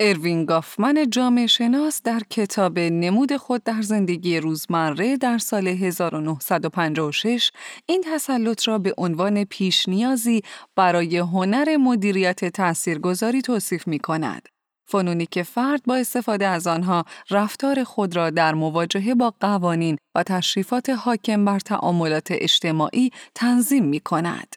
اروین 0.00 0.44
گافمن 0.44 1.10
جامعه 1.10 1.46
شناس 1.46 2.02
در 2.02 2.20
کتاب 2.30 2.78
نمود 2.78 3.36
خود 3.36 3.64
در 3.64 3.82
زندگی 3.82 4.40
روزمره 4.40 5.16
در 5.16 5.38
سال 5.38 5.68
1956 5.68 7.50
این 7.86 8.04
تسلط 8.06 8.68
را 8.68 8.78
به 8.78 8.94
عنوان 8.98 9.44
پیش 9.44 9.88
نیازی 9.88 10.42
برای 10.76 11.18
هنر 11.18 11.76
مدیریت 11.76 12.44
تاثیرگذاری 12.44 13.42
توصیف 13.42 13.86
می 13.86 13.98
کند. 13.98 14.48
فنونی 14.86 15.26
که 15.26 15.42
فرد 15.42 15.82
با 15.86 15.96
استفاده 15.96 16.46
از 16.46 16.66
آنها 16.66 17.04
رفتار 17.30 17.84
خود 17.84 18.16
را 18.16 18.30
در 18.30 18.54
مواجهه 18.54 19.14
با 19.14 19.34
قوانین 19.40 19.96
و 20.14 20.22
تشریفات 20.22 20.90
حاکم 20.90 21.44
بر 21.44 21.58
تعاملات 21.58 22.28
اجتماعی 22.30 23.10
تنظیم 23.34 23.84
می 23.84 24.00
کند. 24.00 24.54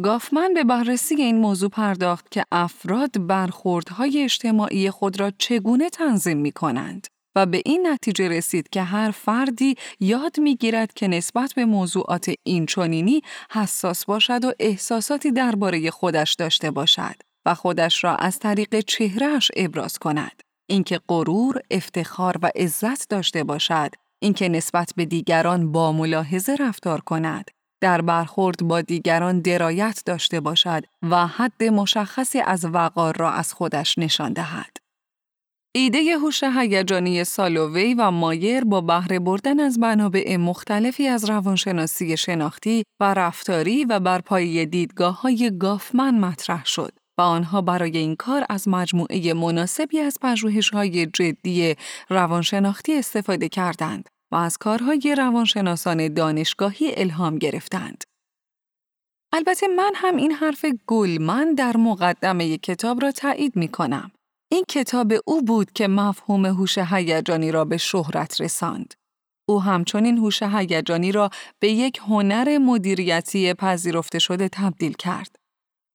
گافمن 0.00 0.54
به 0.54 0.64
بررسی 0.64 1.14
این 1.14 1.38
موضوع 1.38 1.70
پرداخت 1.70 2.30
که 2.30 2.44
افراد 2.52 3.26
برخوردهای 3.26 4.22
اجتماعی 4.22 4.90
خود 4.90 5.20
را 5.20 5.32
چگونه 5.38 5.90
تنظیم 5.90 6.38
می 6.38 6.52
کنند 6.52 7.06
و 7.36 7.46
به 7.46 7.62
این 7.64 7.86
نتیجه 7.86 8.28
رسید 8.28 8.68
که 8.68 8.82
هر 8.82 9.10
فردی 9.10 9.74
یاد 10.00 10.40
می‌گیرد 10.40 10.92
که 10.92 11.08
نسبت 11.08 11.52
به 11.54 11.64
موضوعات 11.64 12.34
اینچنینی 12.42 13.22
حساس 13.50 14.04
باشد 14.04 14.44
و 14.44 14.52
احساساتی 14.58 15.32
درباره 15.32 15.90
خودش 15.90 16.34
داشته 16.34 16.70
باشد 16.70 17.14
و 17.46 17.54
خودش 17.54 18.04
را 18.04 18.16
از 18.16 18.38
طریق 18.38 18.80
چهرهش 18.80 19.50
ابراز 19.56 19.98
کند. 19.98 20.42
اینکه 20.70 21.00
غرور، 21.08 21.60
افتخار 21.70 22.36
و 22.42 22.50
عزت 22.56 23.08
داشته 23.08 23.44
باشد، 23.44 23.90
اینکه 24.22 24.48
نسبت 24.48 24.92
به 24.96 25.04
دیگران 25.04 25.72
با 25.72 25.92
ملاحظه 25.92 26.56
رفتار 26.60 27.00
کند، 27.00 27.50
در 27.82 28.00
برخورد 28.00 28.62
با 28.62 28.80
دیگران 28.80 29.40
درایت 29.40 30.02
داشته 30.06 30.40
باشد 30.40 30.84
و 31.10 31.26
حد 31.26 31.64
مشخصی 31.64 32.40
از 32.40 32.64
وقار 32.64 33.16
را 33.16 33.30
از 33.30 33.52
خودش 33.52 33.98
نشان 33.98 34.32
دهد. 34.32 34.76
ایده 35.74 36.18
هوش 36.18 36.42
هیجانی 36.42 37.24
سالووی 37.24 37.94
و 37.94 38.10
مایر 38.10 38.64
با 38.64 38.80
بهره 38.80 39.18
بردن 39.18 39.60
از 39.60 39.78
منابع 39.78 40.36
مختلفی 40.36 41.08
از 41.08 41.30
روانشناسی 41.30 42.16
شناختی 42.16 42.82
و 43.00 43.14
رفتاری 43.14 43.84
و 43.84 44.00
بر 44.00 44.20
پایه 44.20 44.66
دیدگاه 44.66 45.20
های 45.20 45.58
گافمن 45.58 46.18
مطرح 46.18 46.64
شد 46.64 46.92
و 47.18 47.22
آنها 47.22 47.60
برای 47.60 47.98
این 47.98 48.16
کار 48.16 48.44
از 48.50 48.68
مجموعه 48.68 49.34
مناسبی 49.34 49.98
از 49.98 50.18
های 50.72 51.06
جدی 51.06 51.74
روانشناختی 52.08 52.98
استفاده 52.98 53.48
کردند 53.48 54.08
و 54.32 54.36
از 54.36 54.58
کارهای 54.58 55.14
روانشناسان 55.18 56.14
دانشگاهی 56.14 56.94
الهام 56.96 57.38
گرفتند. 57.38 58.04
البته 59.32 59.68
من 59.68 59.92
هم 59.94 60.16
این 60.16 60.32
حرف 60.32 60.64
گلمن 60.86 61.54
در 61.54 61.76
مقدمه 61.76 62.58
کتاب 62.58 63.02
را 63.02 63.12
تایید 63.12 63.56
می 63.56 63.68
کنم. 63.68 64.10
این 64.52 64.64
کتاب 64.68 65.12
او 65.26 65.42
بود 65.42 65.72
که 65.72 65.88
مفهوم 65.88 66.46
هوش 66.46 66.78
هیجانی 66.78 67.52
را 67.52 67.64
به 67.64 67.76
شهرت 67.76 68.40
رساند. 68.40 68.94
او 69.48 69.62
همچنین 69.62 70.18
هوش 70.18 70.42
هیجانی 70.42 71.12
را 71.12 71.30
به 71.58 71.68
یک 71.68 72.00
هنر 72.08 72.58
مدیریتی 72.58 73.54
پذیرفته 73.54 74.18
شده 74.18 74.48
تبدیل 74.48 74.92
کرد. 74.92 75.36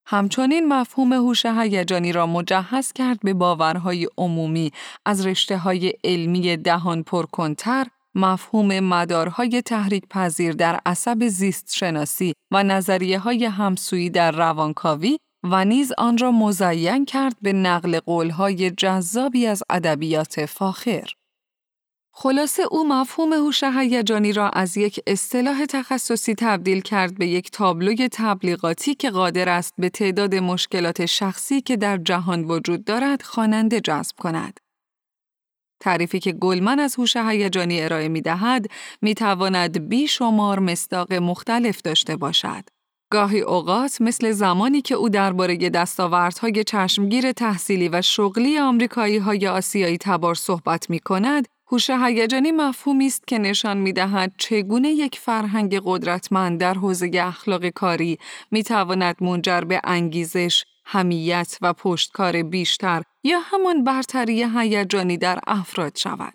همچنین 0.09 0.67
مفهوم 0.67 1.13
هوش 1.13 1.45
هیجانی 1.45 2.11
را 2.11 2.27
مجهز 2.27 2.93
کرد 2.93 3.19
به 3.19 3.33
باورهای 3.33 4.07
عمومی 4.17 4.71
از 5.05 5.25
رشته 5.27 5.57
های 5.57 5.93
علمی 6.03 6.57
دهان 6.57 7.03
پرکنتر 7.03 7.87
مفهوم 8.17 8.79
مدارهای 8.79 9.61
تحریک 9.61 10.03
پذیر 10.09 10.53
در 10.53 10.79
عصب 10.85 11.27
زیست 11.27 11.73
شناسی 11.73 12.33
و 12.51 12.63
نظریه 12.63 13.19
های 13.19 13.45
همسویی 13.45 14.09
در 14.09 14.31
روانکاوی 14.31 15.17
و 15.43 15.65
نیز 15.65 15.91
آن 15.97 16.17
را 16.17 16.31
مزین 16.31 17.05
کرد 17.05 17.35
به 17.41 17.53
نقل 17.53 17.99
قولهای 17.99 18.71
جذابی 18.71 19.47
از 19.47 19.63
ادبیات 19.69 20.45
فاخر. 20.45 21.07
خلاصه 22.13 22.63
او 22.71 22.87
مفهوم 22.87 23.33
هوش 23.33 23.63
هیجانی 23.63 24.33
را 24.33 24.49
از 24.49 24.77
یک 24.77 24.99
اصطلاح 25.07 25.65
تخصصی 25.65 26.35
تبدیل 26.35 26.81
کرد 26.81 27.17
به 27.17 27.27
یک 27.27 27.51
تابلوی 27.51 28.09
تبلیغاتی 28.11 28.95
که 28.95 29.09
قادر 29.09 29.49
است 29.49 29.73
به 29.77 29.89
تعداد 29.89 30.35
مشکلات 30.35 31.05
شخصی 31.05 31.61
که 31.61 31.77
در 31.77 31.97
جهان 31.97 32.43
وجود 32.43 32.85
دارد 32.85 33.21
خواننده 33.21 33.81
جذب 33.81 34.15
کند. 34.19 34.59
تعریفی 35.79 36.19
که 36.19 36.31
گلمن 36.31 36.79
از 36.79 36.95
هوش 36.95 37.17
هیجانی 37.17 37.81
ارائه 37.81 38.07
می 38.07 38.21
دهد 38.21 38.65
می 39.01 39.13
تواند 39.13 39.89
بیشمار 39.89 40.59
مستاق 40.59 41.13
مختلف 41.13 41.81
داشته 41.81 42.15
باشد. 42.15 42.63
گاهی 43.09 43.41
اوقات 43.41 44.01
مثل 44.01 44.31
زمانی 44.31 44.81
که 44.81 44.95
او 44.95 45.09
درباره 45.09 45.57
دستاوردهای 45.57 46.63
چشمگیر 46.63 47.31
تحصیلی 47.31 47.89
و 47.89 48.01
شغلی 48.01 48.59
آمریکایی 48.59 49.17
های 49.17 49.47
آسیایی 49.47 49.97
تبار 49.97 50.35
صحبت 50.35 50.89
می 50.89 50.99
کند، 50.99 51.47
هوش 51.71 51.89
هیجانی 51.89 52.51
مفهومی 52.51 53.07
است 53.07 53.27
که 53.27 53.37
نشان 53.37 53.77
می 53.77 53.93
دهد 53.93 54.33
چگونه 54.37 54.89
یک 54.89 55.19
فرهنگ 55.19 55.81
قدرتمند 55.85 56.59
در 56.59 56.73
حوزه 56.73 57.11
اخلاق 57.13 57.69
کاری 57.69 58.17
می 58.51 58.63
تواند 58.63 59.15
منجر 59.21 59.61
به 59.61 59.81
انگیزش، 59.83 60.63
همیت 60.85 61.57
و 61.61 61.73
پشتکار 61.73 62.43
بیشتر 62.43 63.01
یا 63.27 63.39
همان 63.39 63.83
برتری 63.83 64.43
هیجانی 64.43 65.17
در 65.17 65.39
افراد 65.47 65.97
شود. 65.97 66.33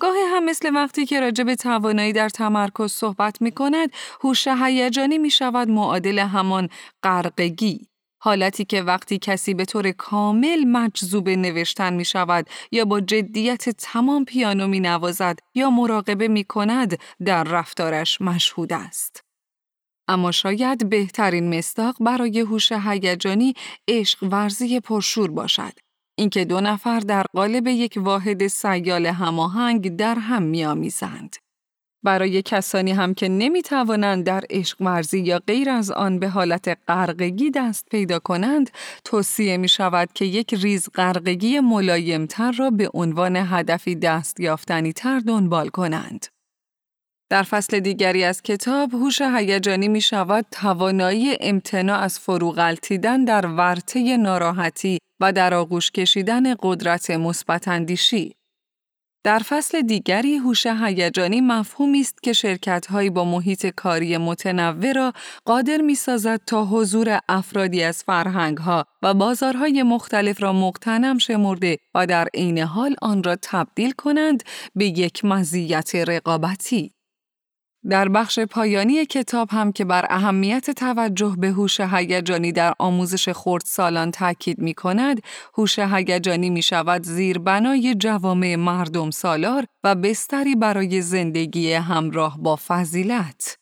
گاهی 0.00 0.22
هم 0.34 0.44
مثل 0.44 0.74
وقتی 0.74 1.06
که 1.06 1.20
راجع 1.20 1.44
به 1.44 1.56
توانایی 1.56 2.12
در 2.12 2.28
تمرکز 2.28 2.92
صحبت 2.92 3.42
می 3.42 3.52
کند، 3.52 3.90
هوش 4.20 4.48
هیجانی 4.48 5.18
می 5.18 5.30
شود 5.30 5.68
معادل 5.68 6.18
همان 6.18 6.68
غرقگی. 7.02 7.88
حالتی 8.20 8.64
که 8.64 8.82
وقتی 8.82 9.18
کسی 9.18 9.54
به 9.54 9.64
طور 9.64 9.90
کامل 9.90 10.64
مجذوب 10.64 11.28
نوشتن 11.28 11.92
می 11.92 12.04
شود 12.04 12.46
یا 12.72 12.84
با 12.84 13.00
جدیت 13.00 13.68
تمام 13.68 14.24
پیانو 14.24 14.66
می 14.68 14.80
نوازد 14.80 15.38
یا 15.54 15.70
مراقبه 15.70 16.28
می 16.28 16.44
کند 16.44 16.98
در 17.24 17.44
رفتارش 17.44 18.20
مشهود 18.20 18.72
است. 18.72 19.24
اما 20.08 20.32
شاید 20.32 20.88
بهترین 20.88 21.58
مستاق 21.58 21.96
برای 22.00 22.40
هوش 22.40 22.72
هیجانی 22.72 23.54
عشق 23.88 24.22
ورزی 24.22 24.80
پرشور 24.80 25.30
باشد. 25.30 25.87
اینکه 26.18 26.44
دو 26.44 26.60
نفر 26.60 27.00
در 27.00 27.24
قالب 27.34 27.66
یک 27.66 27.94
واحد 27.96 28.46
سیال 28.46 29.06
هماهنگ 29.06 29.96
در 29.96 30.14
هم 30.14 30.42
میآمیزند. 30.42 31.36
برای 32.02 32.42
کسانی 32.42 32.92
هم 32.92 33.14
که 33.14 33.28
نمی 33.28 33.62
توانند 33.62 34.24
در 34.24 34.44
عشق 34.50 34.82
ورزی 34.82 35.18
یا 35.18 35.38
غیر 35.38 35.70
از 35.70 35.90
آن 35.90 36.18
به 36.18 36.28
حالت 36.28 36.78
غرقگی 36.88 37.50
دست 37.50 37.86
پیدا 37.90 38.18
کنند، 38.18 38.70
توصیه 39.04 39.56
می 39.56 39.68
شود 39.68 40.08
که 40.14 40.24
یک 40.24 40.54
ریز 40.54 40.88
غرقگی 40.94 41.60
ملایمتر 41.60 42.52
را 42.52 42.70
به 42.70 42.90
عنوان 42.94 43.36
هدفی 43.36 43.94
دست 43.94 44.40
یافتنی 44.40 44.92
تر 44.92 45.20
دنبال 45.20 45.68
کنند. 45.68 46.26
در 47.30 47.42
فصل 47.42 47.80
دیگری 47.80 48.24
از 48.24 48.42
کتاب 48.42 48.94
هوش 48.94 49.22
هیجانی 49.22 49.88
می 49.88 50.00
شود 50.00 50.46
توانایی 50.50 51.36
امتناع 51.40 51.98
از 51.98 52.18
فروغلتیدن 52.18 53.24
در 53.24 53.46
ورطه 53.46 54.16
ناراحتی 54.16 54.98
و 55.20 55.32
در 55.32 55.54
آغوش 55.54 55.90
کشیدن 55.90 56.54
قدرت 56.54 57.10
مثبت 57.10 57.68
در 59.24 59.38
فصل 59.38 59.80
دیگری 59.80 60.36
هوش 60.36 60.66
هیجانی 60.66 61.40
مفهومی 61.40 62.00
است 62.00 62.22
که 62.22 62.32
شرکت‌هایی 62.32 63.10
با 63.10 63.24
محیط 63.24 63.66
کاری 63.66 64.16
متنوع 64.16 64.92
را 64.92 65.12
قادر 65.44 65.76
می‌سازد 65.76 66.40
تا 66.46 66.64
حضور 66.64 67.20
افرادی 67.28 67.82
از 67.82 68.02
فرهنگ‌ها 68.02 68.84
و 69.02 69.14
بازارهای 69.14 69.82
مختلف 69.82 70.42
را 70.42 70.52
مقتنم 70.52 71.18
شمرده 71.18 71.78
و 71.94 72.06
در 72.06 72.28
عین 72.34 72.58
حال 72.58 72.96
آن 73.02 73.22
را 73.22 73.36
تبدیل 73.42 73.90
کنند 73.90 74.42
به 74.74 74.86
یک 74.86 75.24
مزیت 75.24 75.94
رقابتی. 75.94 76.97
در 77.88 78.08
بخش 78.08 78.38
پایانی 78.38 79.06
کتاب 79.06 79.48
هم 79.50 79.72
که 79.72 79.84
بر 79.84 80.06
اهمیت 80.10 80.70
توجه 80.70 81.34
به 81.38 81.48
هوش 81.48 81.80
هیجانی 81.80 82.52
در 82.52 82.74
آموزش 82.78 83.32
سالان 83.66 84.10
تاکید 84.10 84.58
می 84.58 84.74
کند، 84.74 85.22
هوش 85.54 85.78
هیجانی 85.78 86.50
می 86.50 86.62
شود 86.62 87.02
زیربنای 87.02 87.94
جوامع 87.94 88.56
مردم 88.56 89.10
سالار 89.10 89.64
و 89.84 89.94
بستری 89.94 90.54
برای 90.54 91.02
زندگی 91.02 91.72
همراه 91.72 92.38
با 92.38 92.58
فضیلت. 92.68 93.58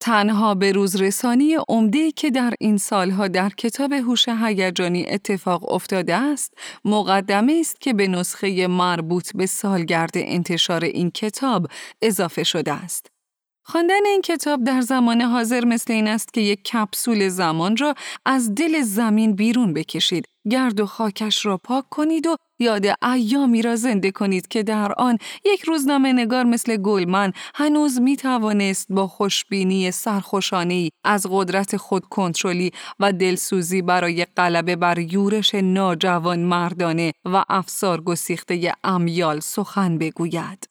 تنها 0.00 0.54
به 0.54 0.72
روز 0.72 0.96
رسانی 0.96 1.56
عمده 1.68 2.12
که 2.12 2.30
در 2.30 2.54
این 2.60 2.76
سالها 2.76 3.28
در 3.28 3.48
کتاب 3.48 3.92
هوش 3.92 4.28
هیجانی 4.28 5.06
اتفاق 5.08 5.72
افتاده 5.72 6.14
است، 6.14 6.54
مقدمه 6.84 7.56
است 7.60 7.80
که 7.80 7.92
به 7.92 8.08
نسخه 8.08 8.66
مربوط 8.66 9.30
به 9.34 9.46
سالگرد 9.46 10.12
انتشار 10.14 10.84
این 10.84 11.10
کتاب 11.10 11.66
اضافه 12.02 12.44
شده 12.44 12.72
است. 12.72 13.06
خواندن 13.64 14.06
این 14.06 14.22
کتاب 14.22 14.64
در 14.64 14.80
زمان 14.80 15.20
حاضر 15.20 15.64
مثل 15.64 15.92
این 15.92 16.08
است 16.08 16.32
که 16.32 16.40
یک 16.40 16.64
کپسول 16.64 17.28
زمان 17.28 17.76
را 17.76 17.94
از 18.26 18.54
دل 18.54 18.82
زمین 18.82 19.34
بیرون 19.34 19.72
بکشید، 19.72 20.24
گرد 20.50 20.80
و 20.80 20.86
خاکش 20.86 21.46
را 21.46 21.56
پاک 21.56 21.84
کنید 21.90 22.26
و 22.26 22.36
یاد 22.58 22.86
ایامی 23.02 23.62
را 23.62 23.76
زنده 23.76 24.10
کنید 24.10 24.48
که 24.48 24.62
در 24.62 24.92
آن 24.92 25.18
یک 25.44 25.62
روزنامه 25.62 26.12
نگار 26.12 26.44
مثل 26.44 26.76
گلمن 26.76 27.32
هنوز 27.54 28.00
می 28.00 28.16
توانست 28.16 28.86
با 28.90 29.06
خوشبینی 29.06 29.90
سرخوشانی 29.90 30.90
از 31.04 31.26
قدرت 31.30 31.76
خود 31.76 32.04
کنترلی 32.04 32.70
و 33.00 33.12
دلسوزی 33.12 33.82
برای 33.82 34.24
غلبه 34.24 34.76
بر 34.76 34.98
یورش 34.98 35.54
ناجوان 35.54 36.38
مردانه 36.38 37.12
و 37.24 37.44
افسار 37.48 38.00
گسیخته 38.00 38.72
امیال 38.84 39.40
سخن 39.40 39.98
بگوید. 39.98 40.67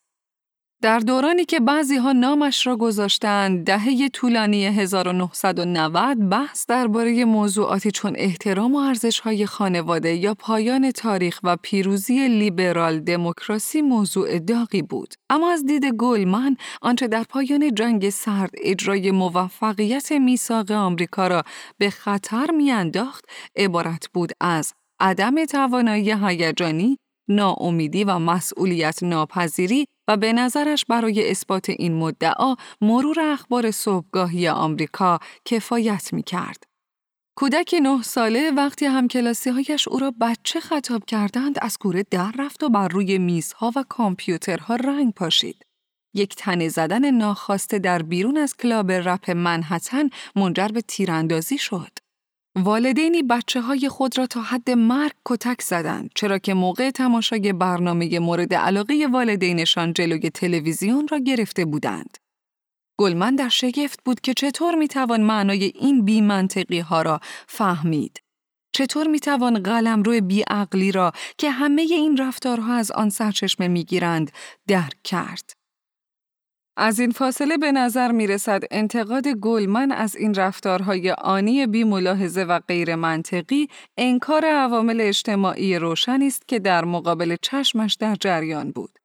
در 0.82 1.00
دورانی 1.00 1.46
که 1.46 1.60
بعضی 1.60 1.96
ها 1.96 2.12
نامش 2.12 2.68
را 2.68 2.76
گذاشتند 2.76 3.66
دهه 3.66 4.10
طولانی 4.10 4.66
1990 4.66 6.30
بحث 6.30 6.66
درباره 6.66 7.26
موضوعاتی 7.26 7.92
چون 7.92 8.14
احترام 8.16 8.76
و 8.76 8.94
های 9.24 9.46
خانواده 9.46 10.14
یا 10.14 10.34
پایان 10.34 10.92
تاریخ 10.92 11.40
و 11.44 11.58
پیروزی 11.62 12.28
لیبرال 12.28 13.00
دموکراسی 13.00 13.82
موضوع 13.82 14.40
داغی 14.40 14.82
بود. 14.82 15.14
اما 15.30 15.52
از 15.52 15.66
دید 15.66 15.86
گلمن 15.86 16.58
آنچه 16.82 17.08
در 17.08 17.24
پایان 17.24 17.76
جنگ 17.76 18.10
سرد 18.10 18.52
اجرای 18.64 19.12
موفقیت 19.12 20.12
میثاق 20.12 20.72
آمریکا 20.72 21.28
را 21.28 21.44
به 21.78 21.90
خطر 21.90 22.52
میانداخت 22.52 23.26
عبارت 23.56 24.10
بود 24.14 24.32
از 24.42 24.74
عدم 25.00 25.46
توانایی 25.46 26.12
هیجانی 26.12 26.98
ناامیدی 27.30 28.04
و 28.04 28.20
مسئولیت 28.20 29.04
ناپذیری 29.04 29.88
و 30.08 30.18
به 30.18 30.34
نظرش 30.34 30.86
برای 30.86 31.32
اثبات 31.32 31.70
این 31.70 31.94
مدعا 31.94 32.56
مرور 32.82 33.20
اخبار 33.20 33.72
صبحگاهی 33.72 34.48
آمریکا 34.48 35.20
کفایت 35.46 36.14
می 36.14 36.24
کرد. 36.24 36.64
کودک 37.38 37.76
نه 37.82 38.02
ساله 38.02 38.52
وقتی 38.52 38.86
همکلاسی 38.86 39.50
هایش 39.50 39.88
او 39.88 40.00
را 40.00 40.14
بچه 40.22 40.60
خطاب 40.60 41.06
کردند 41.06 41.58
از 41.62 41.78
کوره 41.78 42.04
در 42.12 42.32
رفت 42.40 42.64
و 42.64 42.70
بر 42.70 42.88
روی 42.88 43.18
میزها 43.18 43.72
و 43.76 43.84
کامپیوترها 43.90 44.76
رنگ 44.76 45.14
پاشید. 45.14 45.66
یک 46.14 46.36
تنه 46.36 46.70
زدن 46.70 47.12
ناخواسته 47.12 47.80
در 47.80 48.02
بیرون 48.02 48.38
از 48.38 48.58
کلاب 48.58 48.92
رپ 48.92 49.32
منحتن 49.32 50.10
منجر 50.36 50.68
به 50.68 50.82
تیراندازی 50.82 51.58
شد. 51.58 52.07
والدینی 52.60 53.24
بچه 53.24 53.62
های 53.62 53.90
خود 53.90 54.18
را 54.18 54.28
تا 54.28 54.42
حد 54.42 54.72
مرگ 54.72 55.12
کتک 55.26 55.62
زدند 55.62 56.10
چرا 56.16 56.38
که 56.38 56.54
موقع 56.54 56.92
تماشای 56.92 57.54
برنامه 57.54 58.20
مورد 58.20 58.54
علاقه 58.54 59.08
والدینشان 59.12 59.94
جلوی 59.94 60.30
تلویزیون 60.30 61.08
را 61.08 61.18
گرفته 61.18 61.66
بودند. 61.66 62.18
گلمن 63.00 63.36
در 63.36 63.50
شگفت 63.50 64.00
بود 64.06 64.22
که 64.22 64.34
چطور 64.34 64.76
می‌توان 64.76 65.22
معنای 65.22 65.64
این 65.64 66.06
بی 66.06 66.22
منطقی 66.22 66.80
ها 66.80 67.02
را 67.02 67.20
فهمید. 67.48 68.22
چطور 68.74 69.08
می‌توان 69.08 69.64
قلم 69.64 70.04
روی 70.04 70.22
بیعقلی 70.22 70.92
را 70.92 71.12
که 71.38 71.52
همه 71.52 71.82
این 71.82 72.18
رفتارها 72.18 72.74
از 72.74 72.92
آن 72.92 73.10
سرچشمه 73.10 73.68
می‌گیرند 73.68 74.32
درک 74.68 75.04
کرد. 75.04 75.57
از 76.80 77.00
این 77.00 77.12
فاصله 77.12 77.58
به 77.58 77.72
نظر 77.72 78.12
می 78.12 78.28
رسد 78.28 78.64
انتقاد 78.72 79.28
گلمن 79.28 79.92
از 79.92 80.16
این 80.16 80.34
رفتارهای 80.34 81.12
آنی 81.12 81.68
بی 81.68 81.84
ملاحظه 81.84 82.44
و 82.44 82.60
غیر 82.60 82.96
منطقی 82.96 83.68
انکار 83.98 84.46
عوامل 84.46 85.02
اجتماعی 85.02 85.80
روشنی 85.80 86.28
است 86.28 86.48
که 86.48 86.60
در 86.60 86.86
مقابل 86.86 87.36
چشمش 87.42 87.94
در 87.94 88.16
جریان 88.16 88.72
بود. 88.72 89.00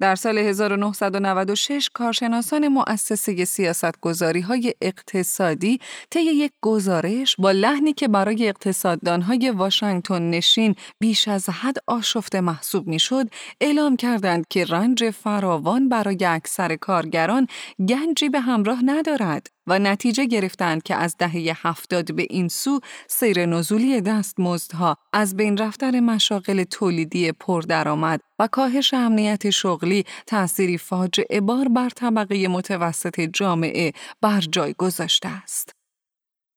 در 0.00 0.14
سال 0.14 0.38
1996 0.38 1.90
کارشناسان 1.94 2.68
مؤسسه 2.68 3.44
سیاستگذاری 3.44 4.40
های 4.40 4.74
اقتصادی 4.82 5.78
طی 6.10 6.20
یک 6.20 6.52
گزارش 6.62 7.36
با 7.38 7.50
لحنی 7.50 7.92
که 7.92 8.08
برای 8.08 8.48
اقتصاددانهای 8.48 9.50
واشنگتن 9.50 10.30
نشین 10.30 10.74
بیش 11.00 11.28
از 11.28 11.48
حد 11.48 11.76
آشفته 11.86 12.40
محسوب 12.40 12.86
می‌شد 12.86 13.28
اعلام 13.60 13.96
کردند 13.96 14.48
که 14.48 14.64
رنج 14.64 15.10
فراوان 15.10 15.88
برای 15.88 16.24
اکثر 16.24 16.76
کارگران 16.76 17.46
گنجی 17.88 18.28
به 18.28 18.40
همراه 18.40 18.80
ندارد. 18.84 19.57
و 19.68 19.78
نتیجه 19.78 20.24
گرفتند 20.24 20.82
که 20.82 20.94
از 20.94 21.16
دهه 21.18 21.52
هفتاد 21.56 22.14
به 22.14 22.26
این 22.30 22.48
سو 22.48 22.80
سیر 23.08 23.46
نزولی 23.46 24.00
دستمزدها 24.00 24.96
از 25.12 25.36
بین 25.36 25.56
رفتن 25.56 26.00
مشاغل 26.00 26.64
تولیدی 26.64 27.32
پردرآمد 27.32 28.20
و 28.38 28.46
کاهش 28.46 28.94
امنیت 28.94 29.50
شغلی 29.50 30.04
تأثیری 30.26 30.78
فاجعه 30.78 31.40
بار 31.40 31.68
بر 31.68 31.88
طبقه 31.88 32.48
متوسط 32.48 33.20
جامعه 33.20 33.92
بر 34.20 34.40
جای 34.40 34.74
گذاشته 34.78 35.28
است. 35.28 35.72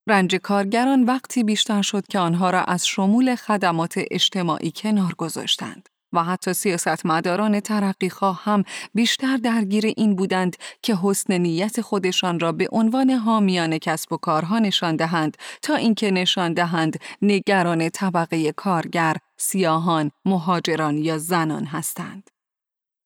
رنج 0.10 0.36
کارگران 0.36 1.04
وقتی 1.04 1.44
بیشتر 1.44 1.82
شد 1.82 2.08
که 2.08 2.20
آنها 2.20 2.50
را 2.50 2.64
از 2.64 2.88
شمول 2.88 3.36
خدمات 3.36 3.94
اجتماعی 4.12 4.72
کنار 4.76 5.14
گذاشتند. 5.18 5.90
و 6.14 6.24
حتی 6.24 6.54
سیاستمداران 6.54 7.60
ترقیخواه 7.60 8.42
هم 8.44 8.64
بیشتر 8.94 9.38
درگیر 9.38 9.86
این 9.86 10.16
بودند 10.16 10.56
که 10.82 10.98
حسن 11.04 11.38
نیت 11.38 11.82
خودشان 11.82 12.40
را 12.40 12.52
به 12.52 12.68
عنوان 12.72 13.10
حامیان 13.10 13.78
کسب 13.78 14.14
و 14.14 14.18
کارها 14.18 14.60
نشان 14.60 14.96
دهند 14.96 15.38
تا 15.62 15.76
اینکه 15.76 16.12
نشان 16.12 16.54
دهند 16.54 17.00
نگران 17.22 17.90
طبقه 17.90 18.52
کارگر، 18.52 19.18
سیاهان، 19.38 20.12
مهاجران 20.26 20.98
یا 20.98 21.18
زنان 21.18 21.66
هستند. 21.66 22.30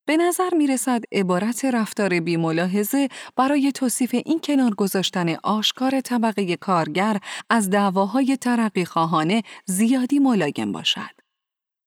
به 0.07 0.17
نظر 0.17 0.49
می 0.57 0.67
رسد 0.67 1.01
عبارت 1.11 1.65
رفتار 1.65 2.19
بی 2.19 2.37
ملاحظه 2.37 3.09
برای 3.35 3.71
توصیف 3.71 4.15
این 4.25 4.39
کنار 4.39 4.75
گذاشتن 4.75 5.35
آشکار 5.43 6.01
طبقه 6.01 6.55
کارگر 6.55 7.17
از 7.49 7.69
دعواهای 7.69 8.37
ترقی 8.37 8.85
خواهانه 8.85 9.43
زیادی 9.65 10.19
ملایم 10.19 10.71
باشد. 10.71 11.14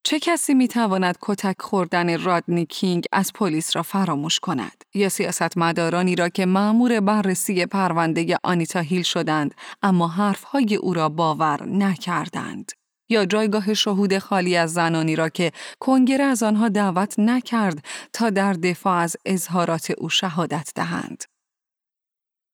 چه 0.03 0.19
کسی 0.21 0.55
می 0.55 0.69
تواند 0.69 1.19
کتک 1.21 1.57
خوردن 1.61 2.23
رادنی 2.23 2.67
کینگ 2.67 3.05
از 3.13 3.33
پلیس 3.33 3.77
را 3.77 3.83
فراموش 3.83 4.41
کند؟ 4.41 4.85
یا 4.95 5.09
سیاستمدارانی 5.09 6.17
را 6.17 6.29
که 6.29 6.47
مأمور 6.47 7.01
بررسی 7.01 7.67
پرونده 7.67 8.37
آنیتا 8.45 8.81
هیل 8.81 9.03
شدند 9.03 9.55
اما 9.83 10.09
حرفهای 10.09 10.75
او 10.75 10.95
را 10.95 11.09
باور 11.09 11.67
نکردند؟ 11.67 12.73
یا 13.09 13.25
جایگاه 13.25 13.75
شهود 13.75 14.19
خالی 14.19 14.57
از 14.57 14.73
زنانی 14.73 15.17
را 15.17 15.29
که 15.29 15.53
کنگره 15.81 16.25
از 16.25 16.43
آنها 16.43 16.69
دعوت 16.69 17.19
نکرد 17.19 17.85
تا 18.13 18.31
در 18.31 18.53
دفاع 18.53 18.95
از 18.95 19.17
اظهارات 19.27 19.91
او 19.99 20.09
شهادت 20.09 20.73
دهند؟ 20.75 21.25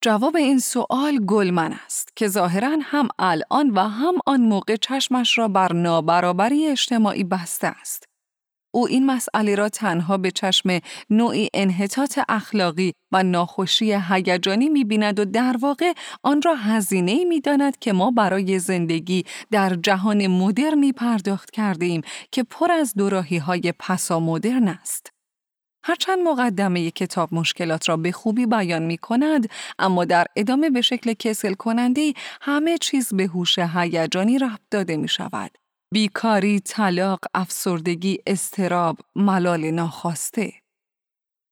جواب 0.05 0.35
این 0.35 0.59
سوال 0.59 1.25
گلمن 1.25 1.73
است 1.85 2.15
که 2.15 2.27
ظاهرا 2.27 2.77
هم 2.81 3.07
الان 3.19 3.69
و 3.69 3.79
هم 3.79 4.13
آن 4.25 4.41
موقع 4.41 4.75
چشمش 4.75 5.37
را 5.37 5.47
بر 5.47 5.73
نابرابری 5.73 6.67
اجتماعی 6.67 7.23
بسته 7.23 7.67
است. 7.67 8.03
او 8.73 8.87
این 8.87 9.05
مسئله 9.05 9.55
را 9.55 9.69
تنها 9.69 10.17
به 10.17 10.31
چشم 10.31 10.79
نوعی 11.09 11.49
انحطاط 11.53 12.19
اخلاقی 12.29 12.93
و 13.11 13.23
ناخوشی 13.23 13.97
هیجانی 14.09 14.69
می‌بیند 14.69 15.19
و 15.19 15.25
در 15.25 15.55
واقع 15.61 15.93
آن 16.23 16.41
را 16.41 16.55
هزینه 16.55 17.23
می 17.23 17.41
داند 17.41 17.79
که 17.79 17.93
ما 17.93 18.11
برای 18.11 18.59
زندگی 18.59 19.23
در 19.51 19.75
جهان 19.75 20.27
مدرنی 20.27 20.91
پرداخت 20.91 21.51
کرده 21.51 21.85
ایم 21.85 22.01
که 22.31 22.43
پر 22.43 22.71
از 22.71 22.93
دوراهی 22.93 23.37
های 23.37 23.73
پسا 23.79 24.19
مدرن 24.19 24.67
است. 24.67 25.14
هرچند 25.87 26.19
مقدمه 26.19 26.91
کتاب 26.91 27.33
مشکلات 27.33 27.89
را 27.89 27.97
به 27.97 28.11
خوبی 28.11 28.45
بیان 28.45 28.83
می 28.83 28.97
کند، 28.97 29.49
اما 29.79 30.05
در 30.05 30.25
ادامه 30.35 30.69
به 30.69 30.81
شکل 30.81 31.13
کسل 31.13 31.53
کننده 31.53 32.13
همه 32.41 32.77
چیز 32.77 33.13
به 33.13 33.27
هوش 33.27 33.59
هیجانی 33.59 34.39
ربط 34.39 34.59
داده 34.71 34.97
می 34.97 35.07
شود. 35.07 35.57
بیکاری، 35.93 36.59
طلاق، 36.59 37.19
افسردگی، 37.33 38.19
استراب، 38.27 38.99
ملال 39.15 39.71
ناخواسته. 39.71 40.53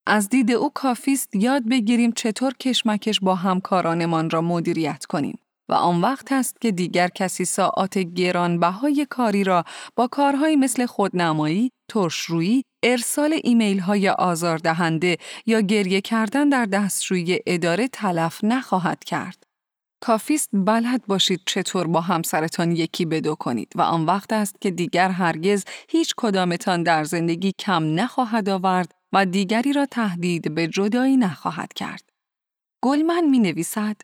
از 0.07 0.29
دید 0.29 0.51
او 0.51 0.69
کافیست 0.69 1.35
یاد 1.35 1.69
بگیریم 1.69 2.11
چطور 2.11 2.53
کشمکش 2.53 3.19
با 3.19 3.35
همکارانمان 3.35 4.29
را 4.29 4.41
مدیریت 4.41 5.05
کنیم. 5.05 5.39
و 5.69 5.73
آن 5.73 6.01
وقت 6.01 6.31
است 6.31 6.61
که 6.61 6.71
دیگر 6.71 7.07
کسی 7.07 7.45
ساعات 7.45 7.97
گرانبهای 7.97 9.07
کاری 9.09 9.43
را 9.43 9.63
با 9.95 10.07
کارهایی 10.07 10.55
مثل 10.55 10.85
خودنمایی، 10.85 11.71
ترشرویی، 11.89 12.63
ارسال 12.83 13.39
ایمیل 13.43 13.79
های 13.79 14.09
آزاردهنده 14.09 15.17
یا 15.45 15.61
گریه 15.61 16.01
کردن 16.01 16.49
در 16.49 16.65
دستشویی 16.65 17.39
اداره 17.47 17.87
تلف 17.87 18.39
نخواهد 18.43 19.03
کرد. 19.03 19.43
کافیست 20.03 20.49
بلد 20.53 21.05
باشید 21.07 21.41
چطور 21.45 21.87
با 21.87 22.01
همسرتان 22.01 22.71
یکی 22.71 23.05
بدو 23.05 23.35
کنید 23.35 23.73
و 23.75 23.81
آن 23.81 24.05
وقت 24.05 24.33
است 24.33 24.61
که 24.61 24.71
دیگر 24.71 25.09
هرگز 25.09 25.65
هیچ 25.89 26.13
کدامتان 26.17 26.83
در 26.83 27.03
زندگی 27.03 27.51
کم 27.59 27.99
نخواهد 27.99 28.49
آورد 28.49 28.91
و 29.13 29.25
دیگری 29.25 29.73
را 29.73 29.85
تهدید 29.85 30.55
به 30.55 30.67
جدایی 30.67 31.17
نخواهد 31.17 31.73
کرد. 31.73 32.09
گلمن 32.81 33.23
می 33.23 33.39
نویسد 33.39 33.95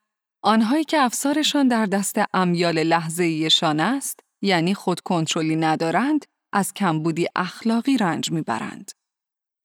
آنهایی 0.41 0.83
که 0.83 0.99
افسارشان 0.99 1.67
در 1.67 1.85
دست 1.85 2.15
امیال 2.33 2.83
لحظه‌ایشان 2.83 3.79
است 3.79 4.19
یعنی 4.41 4.73
خود 4.73 4.99
کنترلی 4.99 5.55
ندارند 5.55 6.25
از 6.53 6.73
کمبودی 6.73 7.27
اخلاقی 7.35 7.97
رنج 7.97 8.31
می‌برند. 8.31 8.91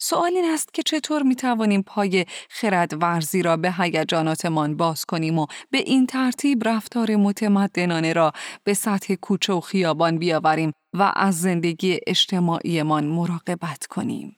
سوال 0.00 0.32
این 0.36 0.44
است 0.44 0.74
که 0.74 0.82
چطور 0.82 1.22
می 1.22 1.36
توانیم 1.36 1.82
پای 1.82 2.26
خرد 2.50 3.02
ورزی 3.02 3.42
را 3.42 3.56
به 3.56 3.72
هیجاناتمان 3.72 4.76
باز 4.76 5.04
کنیم 5.04 5.38
و 5.38 5.46
به 5.70 5.78
این 5.78 6.06
ترتیب 6.06 6.68
رفتار 6.68 7.16
متمدنانه 7.16 8.12
را 8.12 8.32
به 8.64 8.74
سطح 8.74 9.14
کوچه 9.14 9.52
و 9.52 9.60
خیابان 9.60 10.18
بیاوریم 10.18 10.72
و 10.94 11.12
از 11.16 11.40
زندگی 11.40 12.00
اجتماعیمان 12.06 13.06
مراقبت 13.06 13.86
کنیم. 13.86 14.36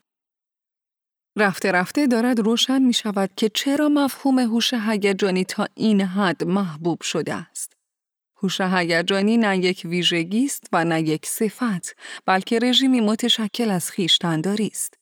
رفته 1.39 1.73
رفته 1.73 2.07
دارد 2.07 2.41
روشن 2.41 2.83
می 2.83 2.93
شود 2.93 3.31
که 3.37 3.49
چرا 3.49 3.89
مفهوم 3.89 4.39
هوش 4.39 4.75
هیجانی 4.75 5.45
تا 5.45 5.69
این 5.75 6.01
حد 6.01 6.45
محبوب 6.45 7.03
شده 7.03 7.35
است. 7.35 7.73
هوش 8.43 8.61
هیجانی 8.61 9.37
نه 9.37 9.59
یک 9.59 9.83
ویژگی 9.85 10.45
است 10.45 10.69
و 10.73 10.85
نه 10.85 11.03
یک 11.03 11.27
صفت، 11.27 11.97
بلکه 12.27 12.59
رژیمی 12.59 13.01
متشکل 13.01 13.71
از 13.71 13.91
خیشتنداری 13.91 14.67
است. 14.67 14.95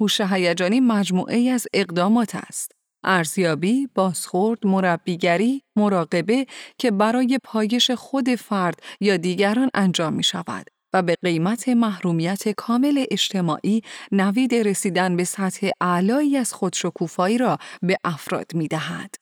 هوش 0.00 0.20
هیجانی 0.20 0.80
مجموعه 0.80 1.50
از 1.50 1.66
اقدامات 1.74 2.34
است. 2.34 2.72
ارزیابی، 3.04 3.88
بازخورد، 3.94 4.66
مربیگری، 4.66 5.62
مراقبه 5.76 6.46
که 6.78 6.90
برای 6.90 7.38
پایش 7.44 7.90
خود 7.90 8.34
فرد 8.34 8.82
یا 9.00 9.16
دیگران 9.16 9.70
انجام 9.74 10.12
می 10.12 10.24
شود 10.24 10.66
و 10.94 11.02
به 11.02 11.16
قیمت 11.22 11.68
محرومیت 11.68 12.48
کامل 12.48 13.04
اجتماعی 13.10 13.82
نوید 14.12 14.54
رسیدن 14.54 15.16
به 15.16 15.24
سطح 15.24 15.70
اعلایی 15.80 16.36
از 16.36 16.52
خودشکوفایی 16.52 17.38
را 17.38 17.58
به 17.82 17.96
افراد 18.04 18.54
می 18.54 18.68
دهد. 18.68 19.14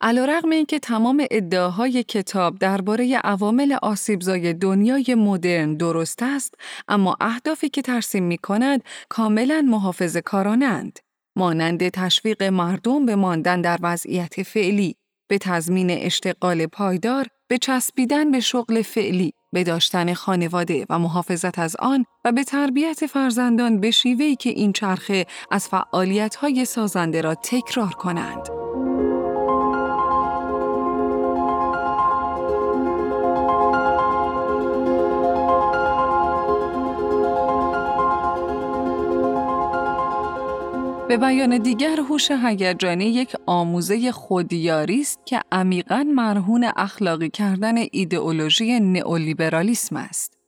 علیرغم 0.00 0.50
اینکه 0.50 0.78
تمام 0.78 1.26
ادعاهای 1.30 2.02
کتاب 2.02 2.58
درباره 2.58 3.16
عوامل 3.24 3.76
آسیبزای 3.82 4.52
دنیای 4.52 5.14
مدرن 5.14 5.74
درست 5.74 6.22
است، 6.22 6.54
اما 6.88 7.16
اهدافی 7.20 7.68
که 7.68 7.82
ترسیم 7.82 8.24
می 8.24 8.38
کند 8.38 8.84
کاملا 9.08 9.66
محافظ 9.68 10.16
کارانند. 10.16 10.98
مانند 11.36 11.88
تشویق 11.88 12.42
مردم 12.42 13.06
به 13.06 13.16
ماندن 13.16 13.60
در 13.60 13.78
وضعیت 13.82 14.42
فعلی، 14.42 14.96
به 15.30 15.38
تضمین 15.38 15.90
اشتغال 15.90 16.66
پایدار، 16.66 17.26
به 17.48 17.58
چسبیدن 17.58 18.30
به 18.30 18.40
شغل 18.40 18.82
فعلی، 18.82 19.32
به 19.52 19.64
داشتن 19.64 20.14
خانواده 20.14 20.86
و 20.90 20.98
محافظت 20.98 21.58
از 21.58 21.76
آن 21.76 22.04
و 22.24 22.32
به 22.32 22.44
تربیت 22.44 23.06
فرزندان 23.06 23.80
به 23.80 23.90
شیوهی 23.90 24.36
که 24.36 24.50
این 24.50 24.72
چرخه 24.72 25.26
از 25.50 25.68
فعالیت‌های 25.68 26.64
سازنده 26.64 27.20
را 27.20 27.34
تکرار 27.34 27.90
کنند. 27.90 28.48
به 41.10 41.16
بیان 41.16 41.58
دیگر 41.58 42.00
هوش 42.08 42.30
هیجانی 42.30 43.04
یک 43.04 43.36
آموزه 43.46 44.12
خودیاری 44.12 45.00
است 45.00 45.20
که 45.24 45.40
عمیقا 45.52 46.04
مرهون 46.14 46.70
اخلاقی 46.76 47.30
کردن 47.30 47.74
ایدئولوژی 47.92 48.80
نئولیبرالیسم 48.80 49.96
است. 49.96 50.38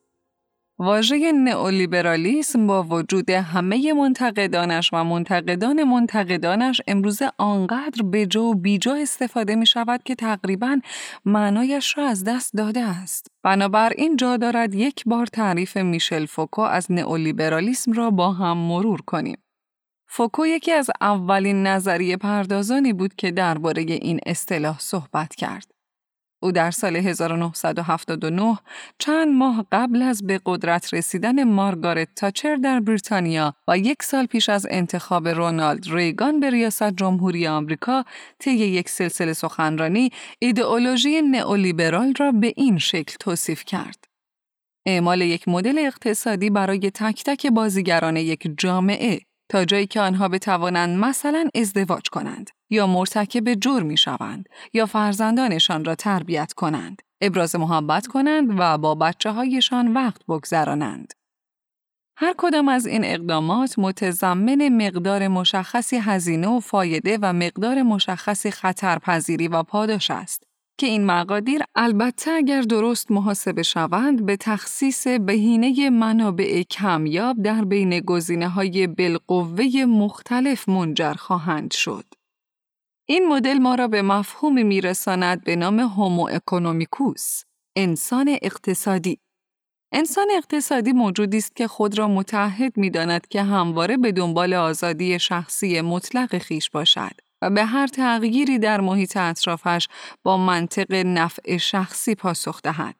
واژه 0.78 1.32
نئولیبرالیسم 1.32 2.66
با 2.66 2.82
وجود 2.82 3.30
همه 3.30 3.92
منتقدانش 3.92 4.90
و 4.92 5.04
منتقدان 5.04 5.84
منتقدانش 5.84 6.80
امروزه 6.86 7.30
آنقدر 7.38 8.02
به 8.02 8.26
جو 8.26 8.42
و 8.42 8.54
بیجا 8.54 8.94
استفاده 8.94 9.54
می 9.54 9.66
شود 9.66 10.02
که 10.02 10.14
تقریبا 10.14 10.80
معنایش 11.24 11.98
را 11.98 12.06
از 12.06 12.24
دست 12.24 12.54
داده 12.54 12.80
است. 12.80 13.26
بنابراین 13.42 14.16
جا 14.16 14.36
دارد 14.36 14.74
یک 14.74 15.02
بار 15.06 15.26
تعریف 15.26 15.76
میشل 15.76 16.26
فوکو 16.26 16.62
از 16.62 16.92
نئولیبرالیسم 16.92 17.92
را 17.92 18.10
با 18.10 18.32
هم 18.32 18.58
مرور 18.58 19.00
کنیم. 19.00 19.38
فوکو 20.14 20.46
یکی 20.46 20.72
از 20.72 20.90
اولین 21.00 21.66
نظریه 21.66 22.16
پردازانی 22.16 22.92
بود 22.92 23.14
که 23.14 23.30
درباره 23.30 23.82
این 23.82 24.20
اصطلاح 24.26 24.78
صحبت 24.78 25.34
کرد. 25.34 25.70
او 26.42 26.52
در 26.52 26.70
سال 26.70 26.96
1979 26.96 28.58
چند 28.98 29.28
ماه 29.28 29.66
قبل 29.72 30.02
از 30.02 30.26
به 30.26 30.40
قدرت 30.46 30.94
رسیدن 30.94 31.44
مارگارت 31.44 32.08
تاچر 32.16 32.56
در 32.56 32.80
بریتانیا 32.80 33.54
و 33.68 33.78
یک 33.78 34.02
سال 34.02 34.26
پیش 34.26 34.48
از 34.48 34.66
انتخاب 34.70 35.28
رونالد 35.28 35.86
ریگان 35.90 36.40
به 36.40 36.50
ریاست 36.50 36.92
جمهوری 36.92 37.46
آمریکا 37.46 38.04
طی 38.38 38.50
یک 38.50 38.88
سلسله 38.88 39.32
سخنرانی 39.32 40.10
ایدئولوژی 40.38 41.22
نئولیبرال 41.22 42.14
را 42.18 42.32
به 42.32 42.52
این 42.56 42.78
شکل 42.78 43.16
توصیف 43.20 43.64
کرد. 43.64 44.04
اعمال 44.86 45.20
یک 45.20 45.48
مدل 45.48 45.78
اقتصادی 45.78 46.50
برای 46.50 46.90
تک 46.90 47.24
تک 47.24 47.46
بازیگران 47.46 48.16
یک 48.16 48.50
جامعه 48.58 49.20
تا 49.52 49.64
جایی 49.64 49.86
که 49.86 50.00
آنها 50.00 50.28
بتوانند 50.28 50.98
مثلا 50.98 51.48
ازدواج 51.54 52.08
کنند 52.12 52.50
یا 52.70 52.86
مرتکب 52.86 53.54
جرمی 53.54 53.96
شوند 53.96 54.48
یا 54.72 54.86
فرزندانشان 54.86 55.84
را 55.84 55.94
تربیت 55.94 56.52
کنند 56.52 57.02
ابراز 57.20 57.56
محبت 57.56 58.06
کنند 58.06 58.48
و 58.58 58.78
با 58.78 58.94
بچه 58.94 59.30
هایشان 59.30 59.92
وقت 59.92 60.26
بگذرانند. 60.28 61.12
هر 62.16 62.34
کدام 62.38 62.68
از 62.68 62.86
این 62.86 63.04
اقدامات 63.04 63.78
متضمن 63.78 64.68
مقدار 64.68 65.28
مشخصی 65.28 65.96
هزینه 65.96 66.48
و 66.48 66.60
فایده 66.60 67.18
و 67.22 67.32
مقدار 67.32 67.82
مشخصی 67.82 68.50
خطرپذیری 68.50 69.48
و 69.48 69.62
پاداش 69.62 70.10
است 70.10 70.51
که 70.82 70.88
این 70.88 71.06
مقادیر 71.06 71.62
البته 71.74 72.30
اگر 72.30 72.60
درست 72.60 73.10
محاسبه 73.10 73.62
شوند 73.62 74.26
به 74.26 74.36
تخصیص 74.36 75.06
بهینه 75.06 75.90
منابع 75.90 76.62
کمیاب 76.62 77.42
در 77.42 77.64
بین 77.64 78.00
گزینه 78.00 78.48
های 78.48 78.86
بالقوه 78.86 79.84
مختلف 79.88 80.68
منجر 80.68 81.12
خواهند 81.14 81.72
شد. 81.72 82.04
این 83.08 83.28
مدل 83.28 83.58
ما 83.58 83.74
را 83.74 83.88
به 83.88 84.02
مفهوم 84.02 84.66
میرساند 84.66 85.44
به 85.44 85.56
نام 85.56 85.80
هومو 85.80 86.28
اکونومیکوس، 86.32 87.42
انسان 87.76 88.38
اقتصادی. 88.42 89.18
انسان 89.92 90.26
اقتصادی 90.36 90.92
موجودی 90.92 91.38
است 91.38 91.56
که 91.56 91.68
خود 91.68 91.98
را 91.98 92.08
متحد 92.08 92.76
می 92.76 92.90
داند 92.90 93.26
که 93.26 93.42
همواره 93.42 93.96
به 93.96 94.12
دنبال 94.12 94.54
آزادی 94.54 95.18
شخصی 95.18 95.80
مطلق 95.80 96.38
خیش 96.38 96.70
باشد 96.70 97.21
و 97.42 97.50
به 97.50 97.64
هر 97.64 97.86
تغییری 97.86 98.58
در 98.58 98.80
محیط 98.80 99.16
اطرافش 99.16 99.88
با 100.22 100.36
منطق 100.36 100.94
نفع 100.94 101.56
شخصی 101.56 102.14
پاسخ 102.14 102.62
دهد. 102.62 102.94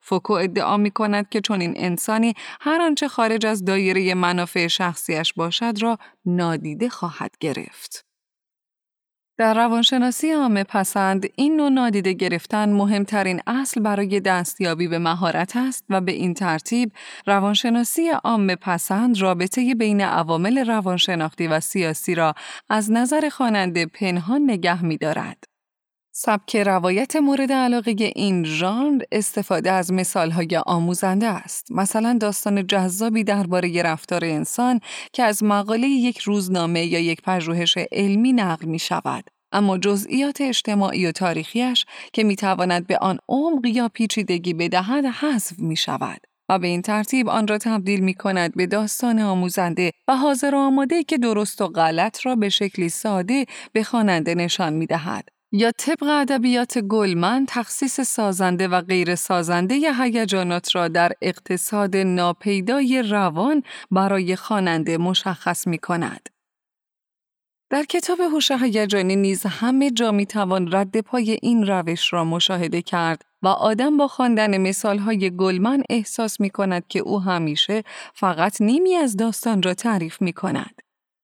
فوکو 0.00 0.32
ادعا 0.32 0.76
می 0.76 0.90
کند 0.90 1.28
که 1.28 1.40
چون 1.40 1.60
این 1.60 1.74
انسانی 1.76 2.34
هر 2.60 2.82
آنچه 2.82 3.08
خارج 3.08 3.46
از 3.46 3.64
دایره 3.64 4.14
منافع 4.14 4.66
شخصیش 4.66 5.32
باشد 5.32 5.74
را 5.80 5.98
نادیده 6.24 6.88
خواهد 6.88 7.34
گرفت. 7.40 8.07
در 9.38 9.54
روانشناسی 9.54 10.32
عامه 10.32 10.64
پسند 10.64 11.26
این 11.36 11.56
نوع 11.56 11.68
نادیده 11.68 12.12
گرفتن 12.12 12.72
مهمترین 12.72 13.40
اصل 13.46 13.80
برای 13.80 14.20
دستیابی 14.20 14.88
به 14.88 14.98
مهارت 14.98 15.56
است 15.56 15.84
و 15.88 16.00
به 16.00 16.12
این 16.12 16.34
ترتیب 16.34 16.92
روانشناسی 17.26 18.08
عامه 18.08 18.56
پسند 18.56 19.20
رابطه 19.20 19.74
بین 19.74 20.00
عوامل 20.00 20.66
روانشناختی 20.66 21.46
و 21.46 21.60
سیاسی 21.60 22.14
را 22.14 22.34
از 22.68 22.90
نظر 22.90 23.28
خواننده 23.28 23.86
پنهان 23.86 24.42
نگه 24.50 24.84
می 24.84 24.96
دارد. 24.96 25.57
سبک 26.20 26.56
روایت 26.56 27.16
مورد 27.16 27.52
علاقه 27.52 28.12
این 28.16 28.44
ژانر 28.44 29.02
استفاده 29.12 29.72
از 29.72 29.92
مثالهای 29.92 30.56
آموزنده 30.66 31.26
است. 31.26 31.72
مثلا 31.72 32.18
داستان 32.20 32.66
جذابی 32.66 33.24
درباره 33.24 33.82
رفتار 33.82 34.24
انسان 34.24 34.80
که 35.12 35.22
از 35.22 35.42
مقاله 35.42 35.86
یک 35.88 36.18
روزنامه 36.18 36.86
یا 36.86 36.98
یک 36.98 37.22
پژوهش 37.22 37.74
علمی 37.92 38.32
نقل 38.32 38.66
می 38.66 38.78
شود. 38.78 39.24
اما 39.52 39.78
جزئیات 39.78 40.40
اجتماعی 40.40 41.06
و 41.06 41.12
تاریخیش 41.12 41.86
که 42.12 42.24
می 42.24 42.36
تواند 42.36 42.86
به 42.86 42.98
آن 42.98 43.18
عمق 43.28 43.66
یا 43.66 43.88
پیچیدگی 43.88 44.54
بدهد 44.54 45.04
حذف 45.04 45.58
می 45.58 45.76
شود. 45.76 46.20
و 46.48 46.58
به 46.58 46.66
این 46.66 46.82
ترتیب 46.82 47.28
آن 47.28 47.48
را 47.48 47.58
تبدیل 47.58 48.00
می 48.00 48.14
کند 48.14 48.54
به 48.54 48.66
داستان 48.66 49.18
آموزنده 49.18 49.92
و 50.08 50.16
حاضر 50.16 50.54
و 50.54 50.58
آماده 50.58 51.04
که 51.04 51.18
درست 51.18 51.60
و 51.60 51.66
غلط 51.66 52.26
را 52.26 52.36
به 52.36 52.48
شکلی 52.48 52.88
ساده 52.88 53.46
به 53.72 53.82
خواننده 53.82 54.34
نشان 54.34 54.72
می 54.72 54.86
دهد. 54.86 55.37
یا 55.52 55.72
طبق 55.78 56.02
ادبیات 56.02 56.78
گلمن 56.78 57.44
تخصیص 57.48 58.00
سازنده 58.00 58.68
و 58.68 58.80
غیر 58.80 59.14
سازنده 59.14 59.92
هیجانات 59.98 60.74
را 60.74 60.88
در 60.88 61.12
اقتصاد 61.22 61.96
ناپیدای 61.96 63.02
روان 63.02 63.62
برای 63.90 64.36
خواننده 64.36 64.98
مشخص 64.98 65.66
می 65.66 65.78
کند. 65.78 66.28
در 67.70 67.84
کتاب 67.84 68.20
هوش 68.20 68.50
هیجانی 68.50 69.16
نیز 69.16 69.46
همه 69.46 69.90
جا 69.90 70.12
می 70.12 70.26
توان 70.26 70.72
رد 70.72 71.00
پای 71.00 71.38
این 71.42 71.66
روش 71.66 72.12
را 72.12 72.24
مشاهده 72.24 72.82
کرد 72.82 73.24
و 73.42 73.48
آدم 73.48 73.96
با 73.96 74.08
خواندن 74.08 74.58
مثالهای 74.58 75.30
گلمن 75.36 75.82
احساس 75.90 76.40
می 76.40 76.50
کند 76.50 76.88
که 76.88 76.98
او 76.98 77.20
همیشه 77.20 77.84
فقط 78.14 78.60
نیمی 78.60 78.94
از 78.94 79.16
داستان 79.16 79.62
را 79.62 79.74
تعریف 79.74 80.22
می 80.22 80.32
کند. 80.32 80.77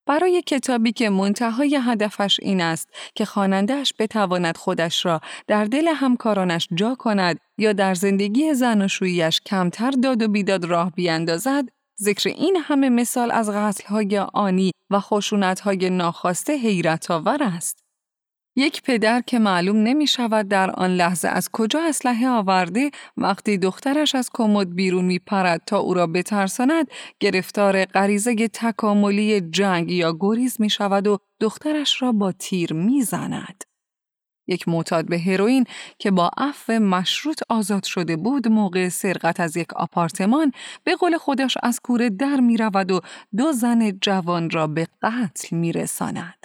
برای 0.06 0.42
کتابی 0.42 0.92
که 0.92 1.10
منتهای 1.10 1.78
هدفش 1.82 2.40
این 2.42 2.60
است 2.60 2.88
که 3.14 3.24
خوانندهش 3.24 3.92
بتواند 3.98 4.56
خودش 4.56 5.06
را 5.06 5.20
در 5.46 5.64
دل 5.64 5.88
همکارانش 5.88 6.68
جا 6.74 6.94
کند 6.94 7.40
یا 7.58 7.72
در 7.72 7.94
زندگی 7.94 8.54
زناشوییش 8.54 9.40
کمتر 9.40 9.90
داد 9.90 10.22
و 10.22 10.28
بیداد 10.28 10.64
راه 10.64 10.90
بیاندازد 10.90 11.64
ذکر 12.00 12.28
این 12.28 12.56
همه 12.56 12.88
مثال 12.88 13.30
از 13.30 13.50
غزلهای 13.50 14.18
آنی 14.18 14.70
و 14.90 15.00
خشونتهای 15.00 15.90
ناخواسته 15.90 16.56
حیرت 16.56 17.10
آور 17.10 17.42
است. 17.42 17.83
یک 18.56 18.82
پدر 18.82 19.20
که 19.20 19.38
معلوم 19.38 19.76
نمی 19.76 20.06
شود 20.06 20.48
در 20.48 20.70
آن 20.70 20.90
لحظه 20.90 21.28
از 21.28 21.48
کجا 21.52 21.80
اسلحه 21.88 22.28
آورده 22.28 22.90
وقتی 23.16 23.58
دخترش 23.58 24.14
از 24.14 24.30
کمد 24.34 24.74
بیرون 24.74 25.04
می 25.04 25.18
پرد 25.18 25.62
تا 25.66 25.78
او 25.78 25.94
را 25.94 26.06
بترساند 26.06 26.86
گرفتار 27.20 27.84
غریزه 27.84 28.48
تکاملی 28.48 29.40
جنگ 29.40 29.90
یا 29.90 30.16
گریز 30.20 30.60
می 30.60 30.70
شود 30.70 31.06
و 31.06 31.18
دخترش 31.40 32.02
را 32.02 32.12
با 32.12 32.32
تیر 32.32 32.72
می 32.72 33.02
زند. 33.02 33.64
یک 34.46 34.68
معتاد 34.68 35.08
به 35.08 35.18
هروئین 35.18 35.64
که 35.98 36.10
با 36.10 36.30
عفو 36.36 36.72
مشروط 36.72 37.40
آزاد 37.48 37.84
شده 37.84 38.16
بود 38.16 38.48
موقع 38.48 38.88
سرقت 38.88 39.40
از 39.40 39.56
یک 39.56 39.74
آپارتمان 39.74 40.52
به 40.84 40.96
قول 40.96 41.16
خودش 41.16 41.56
از 41.62 41.80
کوره 41.80 42.10
در 42.10 42.40
می 42.40 42.56
رود 42.56 42.92
و 42.92 43.00
دو 43.36 43.52
زن 43.52 43.98
جوان 44.00 44.50
را 44.50 44.66
به 44.66 44.86
قتل 45.02 45.56
می 45.56 45.72
رساند. 45.72 46.43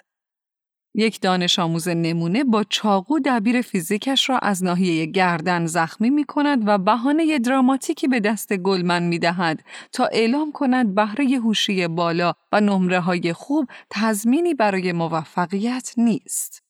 یک 1.00 1.22
دانش 1.22 1.60
آموز 1.60 1.88
نمونه 1.88 2.44
با 2.44 2.64
چاقو 2.64 3.20
دبیر 3.26 3.62
فیزیکش 3.62 4.30
را 4.30 4.38
از 4.38 4.64
ناحیه 4.64 5.06
گردن 5.06 5.66
زخمی 5.66 6.10
می 6.10 6.24
کند 6.24 6.68
و 6.68 6.78
بهانه 6.78 7.40
دراماتیکی 7.40 8.08
به 8.08 8.20
دست 8.20 8.58
گلمن 8.58 9.04
می 9.04 9.20
دهد 9.20 9.64
تا 9.92 10.06
اعلام 10.06 10.52
کند 10.52 10.96
بهره 10.96 11.26
هوشی 11.26 11.88
بالا 11.88 12.34
و 12.52 12.62
نمره 12.62 13.00
های 13.00 13.34
خوب 13.34 13.68
تضمینی 13.90 14.54
برای 14.54 14.92
موفقیت 14.92 15.94
نیست. 15.98 16.64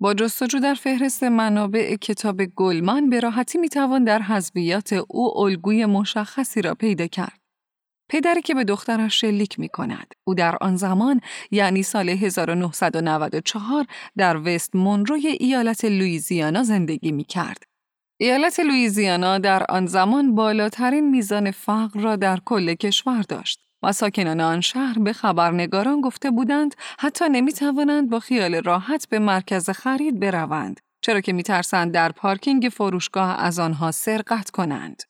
با 0.00 0.14
جستجو 0.14 0.58
در 0.58 0.74
فهرست 0.74 1.22
منابع 1.22 1.96
کتاب 1.96 2.44
گلمان 2.44 3.10
به 3.10 3.20
راحتی 3.20 3.58
می 3.58 3.68
توان 3.68 4.04
در 4.04 4.22
حذبیات 4.22 4.92
او 4.92 5.38
الگوی 5.38 5.86
مشخصی 5.86 6.62
را 6.62 6.74
پیدا 6.74 7.06
کرد. 7.06 7.45
پدری 8.08 8.42
که 8.42 8.54
به 8.54 8.64
دخترش 8.64 9.20
شلیک 9.20 9.58
می 9.58 9.68
کند. 9.68 10.14
او 10.24 10.34
در 10.34 10.56
آن 10.60 10.76
زمان 10.76 11.20
یعنی 11.50 11.82
سال 11.82 12.08
1994 12.08 13.86
در 14.16 14.36
وست 14.36 14.76
مونروی 14.76 15.26
ایالت 15.26 15.84
لویزیانا 15.84 16.62
زندگی 16.62 17.12
می 17.12 17.24
کرد. 17.24 17.62
ایالت 18.20 18.60
لویزیانا 18.60 19.38
در 19.38 19.64
آن 19.68 19.86
زمان 19.86 20.34
بالاترین 20.34 21.10
میزان 21.10 21.50
فقر 21.50 22.00
را 22.00 22.16
در 22.16 22.38
کل 22.44 22.74
کشور 22.74 23.22
داشت. 23.22 23.60
و 23.82 23.92
ساکنان 23.92 24.40
آن 24.40 24.60
شهر 24.60 24.98
به 24.98 25.12
خبرنگاران 25.12 26.00
گفته 26.00 26.30
بودند 26.30 26.74
حتی 26.98 27.24
نمی 27.28 27.52
توانند 27.52 28.10
با 28.10 28.20
خیال 28.20 28.54
راحت 28.54 29.08
به 29.08 29.18
مرکز 29.18 29.70
خرید 29.70 30.20
بروند 30.20 30.80
چرا 31.00 31.20
که 31.20 31.32
می 31.32 31.42
ترسند 31.42 31.92
در 31.92 32.12
پارکینگ 32.12 32.68
فروشگاه 32.72 33.40
از 33.40 33.58
آنها 33.58 33.90
سرقت 33.90 34.50
کنند. 34.50 35.02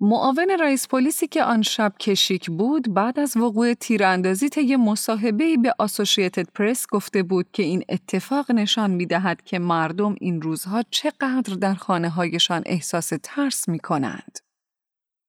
معاون 0.00 0.50
رئیس 0.60 0.88
پلیسی 0.88 1.26
که 1.26 1.44
آن 1.44 1.62
شب 1.62 1.92
کشیک 2.00 2.50
بود 2.50 2.94
بعد 2.94 3.20
از 3.20 3.36
وقوع 3.36 3.74
تیراندازی 3.74 4.48
طی 4.48 4.76
مصاحبه‌ای 4.76 5.56
به 5.56 5.74
آسوشیتد 5.78 6.48
پرس 6.54 6.86
گفته 6.90 7.22
بود 7.22 7.46
که 7.52 7.62
این 7.62 7.84
اتفاق 7.88 8.50
نشان 8.50 8.90
می 8.90 9.06
دهد 9.06 9.42
که 9.42 9.58
مردم 9.58 10.16
این 10.20 10.42
روزها 10.42 10.82
چقدر 10.90 11.54
در 11.54 11.74
خانه 11.74 12.08
هایشان 12.08 12.62
احساس 12.66 13.12
ترس 13.22 13.68
می 13.68 13.78
کنند. 13.78 14.38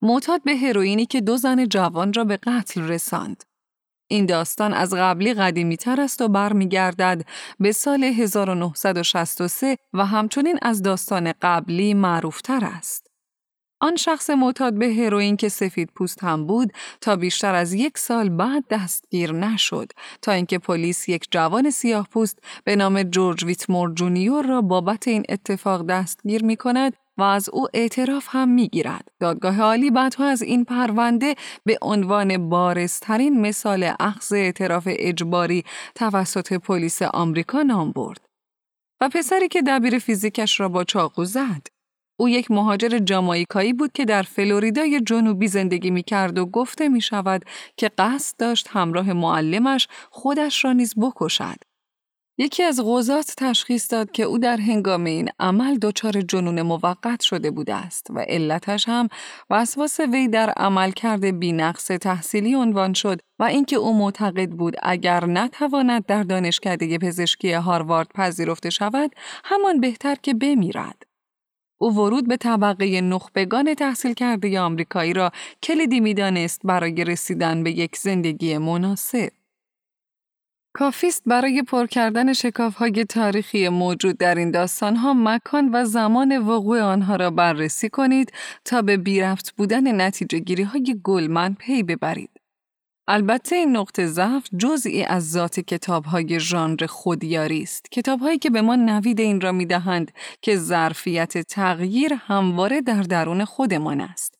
معتاد 0.01 0.43
به 0.43 0.55
هروئینی 0.57 1.05
که 1.05 1.21
دو 1.21 1.37
زن 1.37 1.65
جوان 1.65 2.13
را 2.13 2.23
به 2.23 2.37
قتل 2.37 2.81
رساند. 2.81 3.43
این 4.07 4.25
داستان 4.25 4.73
از 4.73 4.93
قبلی 4.93 5.33
قدیمی 5.33 5.77
تر 5.77 6.01
است 6.01 6.21
و 6.21 6.27
برمیگردد 6.27 7.25
به 7.59 7.71
سال 7.71 8.03
1963 8.03 9.77
و 9.93 10.05
همچنین 10.05 10.59
از 10.61 10.81
داستان 10.81 11.33
قبلی 11.41 11.93
معروف 11.93 12.41
تر 12.41 12.65
است. 12.65 13.06
آن 13.79 13.95
شخص 13.95 14.29
معتاد 14.29 14.73
به 14.73 14.93
هروئین 14.93 15.37
که 15.37 15.49
سفید 15.49 15.89
پوست 15.95 16.23
هم 16.23 16.47
بود 16.47 16.73
تا 17.01 17.15
بیشتر 17.15 17.55
از 17.55 17.73
یک 17.73 17.97
سال 17.97 18.29
بعد 18.29 18.63
دستگیر 18.69 19.31
نشد 19.31 19.91
تا 20.21 20.31
اینکه 20.31 20.59
پلیس 20.59 21.09
یک 21.09 21.27
جوان 21.31 21.69
سیاه 21.69 22.07
پوست 22.11 22.39
به 22.63 22.75
نام 22.75 23.03
جورج 23.03 23.45
ویتمور 23.45 23.93
جونیور 23.93 24.45
را 24.45 24.61
بابت 24.61 25.07
این 25.07 25.23
اتفاق 25.29 25.85
دستگیر 25.85 26.43
می 26.43 26.57
کند 26.57 26.93
و 27.17 27.23
از 27.23 27.49
او 27.49 27.67
اعتراف 27.73 28.27
هم 28.29 28.49
می 28.49 28.67
گیرد. 28.67 29.07
دادگاه 29.19 29.61
عالی 29.61 29.91
بعدها 29.91 30.25
از 30.25 30.41
این 30.41 30.65
پرونده 30.65 31.35
به 31.65 31.77
عنوان 31.81 32.49
بارسترین 32.49 33.41
مثال 33.41 33.93
اخذ 33.99 34.33
اعتراف 34.33 34.83
اجباری 34.87 35.63
توسط 35.95 36.53
پلیس 36.53 37.01
آمریکا 37.01 37.61
نام 37.61 37.91
برد. 37.91 38.25
و 39.01 39.09
پسری 39.09 39.47
که 39.47 39.61
دبیر 39.61 39.99
فیزیکش 39.99 40.59
را 40.59 40.69
با 40.69 40.83
چاقو 40.83 41.25
زد. 41.25 41.76
او 42.19 42.29
یک 42.29 42.51
مهاجر 42.51 42.99
جامایکایی 42.99 43.73
بود 43.73 43.91
که 43.91 44.05
در 44.05 44.21
فلوریدای 44.21 45.01
جنوبی 45.01 45.47
زندگی 45.47 45.91
می 45.91 46.03
کرد 46.03 46.37
و 46.37 46.45
گفته 46.45 46.89
می 46.89 47.01
شود 47.01 47.45
که 47.77 47.91
قصد 47.97 48.37
داشت 48.37 48.67
همراه 48.71 49.13
معلمش 49.13 49.87
خودش 50.09 50.65
را 50.65 50.73
نیز 50.73 50.93
بکشد. 50.97 51.57
یکی 52.39 52.63
از 52.63 52.81
غوزات 52.81 53.33
تشخیص 53.37 53.91
داد 53.91 54.11
که 54.11 54.23
او 54.23 54.37
در 54.37 54.57
هنگام 54.57 55.03
این 55.03 55.29
عمل 55.39 55.77
دچار 55.77 56.21
جنون 56.21 56.61
موقت 56.61 57.21
شده 57.21 57.51
بوده 57.51 57.75
است 57.75 58.07
و 58.09 58.19
علتش 58.19 58.89
هم 58.89 59.07
وسواس 59.49 59.99
وی 59.99 60.27
در 60.27 60.49
عمل 60.49 60.91
کرده 60.91 61.31
بینقص 61.31 61.85
تحصیلی 61.87 62.55
عنوان 62.55 62.93
شد 62.93 63.19
و 63.39 63.43
اینکه 63.43 63.75
او 63.75 63.97
معتقد 63.97 64.49
بود 64.49 64.75
اگر 64.83 65.25
نتواند 65.25 66.05
در 66.05 66.23
دانشکده 66.23 66.97
پزشکی 66.97 67.53
هاروارد 67.53 68.07
پذیرفته 68.15 68.69
شود 68.69 69.11
همان 69.43 69.79
بهتر 69.79 70.15
که 70.15 70.33
بمیرد. 70.33 71.06
او 71.77 71.95
ورود 71.95 72.27
به 72.27 72.37
طبقه 72.37 73.01
نخبگان 73.01 73.73
تحصیل 73.73 74.13
کرده 74.13 74.59
آمریکایی 74.59 75.13
را 75.13 75.31
کلیدی 75.63 75.99
می‌دانست 75.99 76.61
برای 76.63 77.03
رسیدن 77.03 77.63
به 77.63 77.71
یک 77.71 77.95
زندگی 77.95 78.57
مناسب. 78.57 79.29
کافیست 80.73 81.23
برای 81.25 81.63
پر 81.63 81.85
کردن 81.85 82.33
های 82.77 83.05
تاریخی 83.05 83.69
موجود 83.69 84.17
در 84.17 84.35
این 84.35 84.55
ها 84.81 85.13
مکان 85.13 85.69
و 85.73 85.85
زمان 85.85 86.37
وقوع 86.37 86.81
آنها 86.81 87.15
را 87.15 87.31
بررسی 87.31 87.89
کنید 87.89 88.31
تا 88.65 88.81
به 88.81 88.97
بی‌ربط 88.97 89.51
بودن 89.55 90.01
نتیجه 90.01 90.39
گیری 90.39 90.63
های 90.63 91.01
گلمن 91.03 91.53
پی 91.53 91.83
ببرید. 91.83 92.36
البته 93.09 93.55
این 93.55 93.77
نقطه 93.77 94.07
ضعف 94.07 94.47
جزئی 94.57 95.03
از 95.03 95.31
ذات 95.31 95.59
کتاب 95.59 96.05
های 96.05 96.39
ژانر 96.39 96.85
خودیاری 96.85 97.63
است. 97.63 97.91
کتاب 97.91 98.19
هایی 98.19 98.39
که 98.39 98.49
به 98.49 98.61
ما 98.61 98.75
نوید 98.75 99.19
این 99.19 99.41
را 99.41 99.51
می 99.51 99.65
دهند 99.65 100.11
که 100.41 100.55
ظرفیت 100.55 101.37
تغییر 101.37 102.13
همواره 102.13 102.81
در 102.81 103.01
درون 103.01 103.45
خودمان 103.45 104.01
است. 104.01 104.37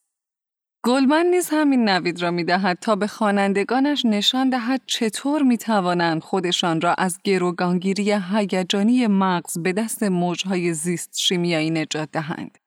گلمن 0.86 1.26
نیز 1.26 1.50
همین 1.52 1.90
نوید 1.90 2.22
را 2.22 2.32
می 2.32 2.44
دهد 2.44 2.78
تا 2.82 2.96
به 2.96 3.08
خوانندگانش 3.08 4.06
نشان 4.06 4.50
دهد 4.50 4.82
چطور 4.86 5.44
می 5.44 5.58
توانند 5.58 6.22
خودشان 6.22 6.82
را 6.82 6.94
از 6.94 7.20
گروگانگیری 7.24 8.12
هیجانی 8.32 9.08
مغز 9.08 9.58
به 9.58 9.74
دست 9.74 10.04
موجهای 10.04 10.74
زیست 10.74 11.18
شیمیایی 11.18 11.70
نجات 11.70 12.10
دهند. 12.12 12.58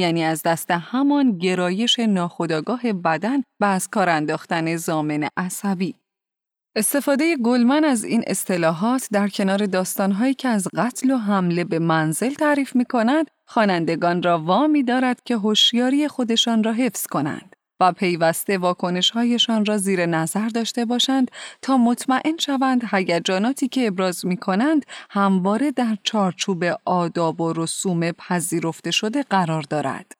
یعنی 0.00 0.24
از 0.24 0.42
دست 0.42 0.70
همان 0.70 1.38
گرایش 1.38 1.98
ناخودآگاه 1.98 2.92
بدن 2.92 3.42
و 3.60 3.64
از 3.64 3.88
کار 3.88 4.08
انداختن 4.08 4.76
زامن 4.76 5.28
عصبی. 5.36 5.94
استفاده 6.76 7.36
گلمن 7.36 7.84
از 7.84 8.04
این 8.04 8.24
اصطلاحات 8.26 9.08
در 9.12 9.28
کنار 9.28 9.66
داستانهایی 9.66 10.34
که 10.34 10.48
از 10.48 10.68
قتل 10.76 11.10
و 11.10 11.16
حمله 11.16 11.64
به 11.64 11.78
منزل 11.78 12.34
تعریف 12.34 12.76
می 12.76 12.84
کند، 12.84 13.30
خوانندگان 13.46 14.22
را 14.22 14.38
وامی 14.38 14.82
دارد 14.82 15.22
که 15.24 15.36
هوشیاری 15.36 16.08
خودشان 16.08 16.64
را 16.64 16.72
حفظ 16.72 17.06
کنند. 17.06 17.49
و 17.80 17.92
پیوسته 17.92 18.58
واکنشهایشان 18.58 19.64
را 19.64 19.78
زیر 19.78 20.06
نظر 20.06 20.48
داشته 20.48 20.84
باشند 20.84 21.30
تا 21.62 21.76
مطمئن 21.76 22.36
شوند 22.36 22.82
هیجاناتی 22.92 23.68
که 23.68 23.86
ابراز 23.86 24.26
می 24.26 24.36
کنند 24.36 24.86
همواره 25.10 25.70
در 25.70 25.98
چارچوب 26.02 26.64
آداب 26.84 27.40
و 27.40 27.52
رسوم 27.52 28.12
پذیرفته 28.12 28.90
شده 28.90 29.22
قرار 29.22 29.62
دارد. 29.62 30.12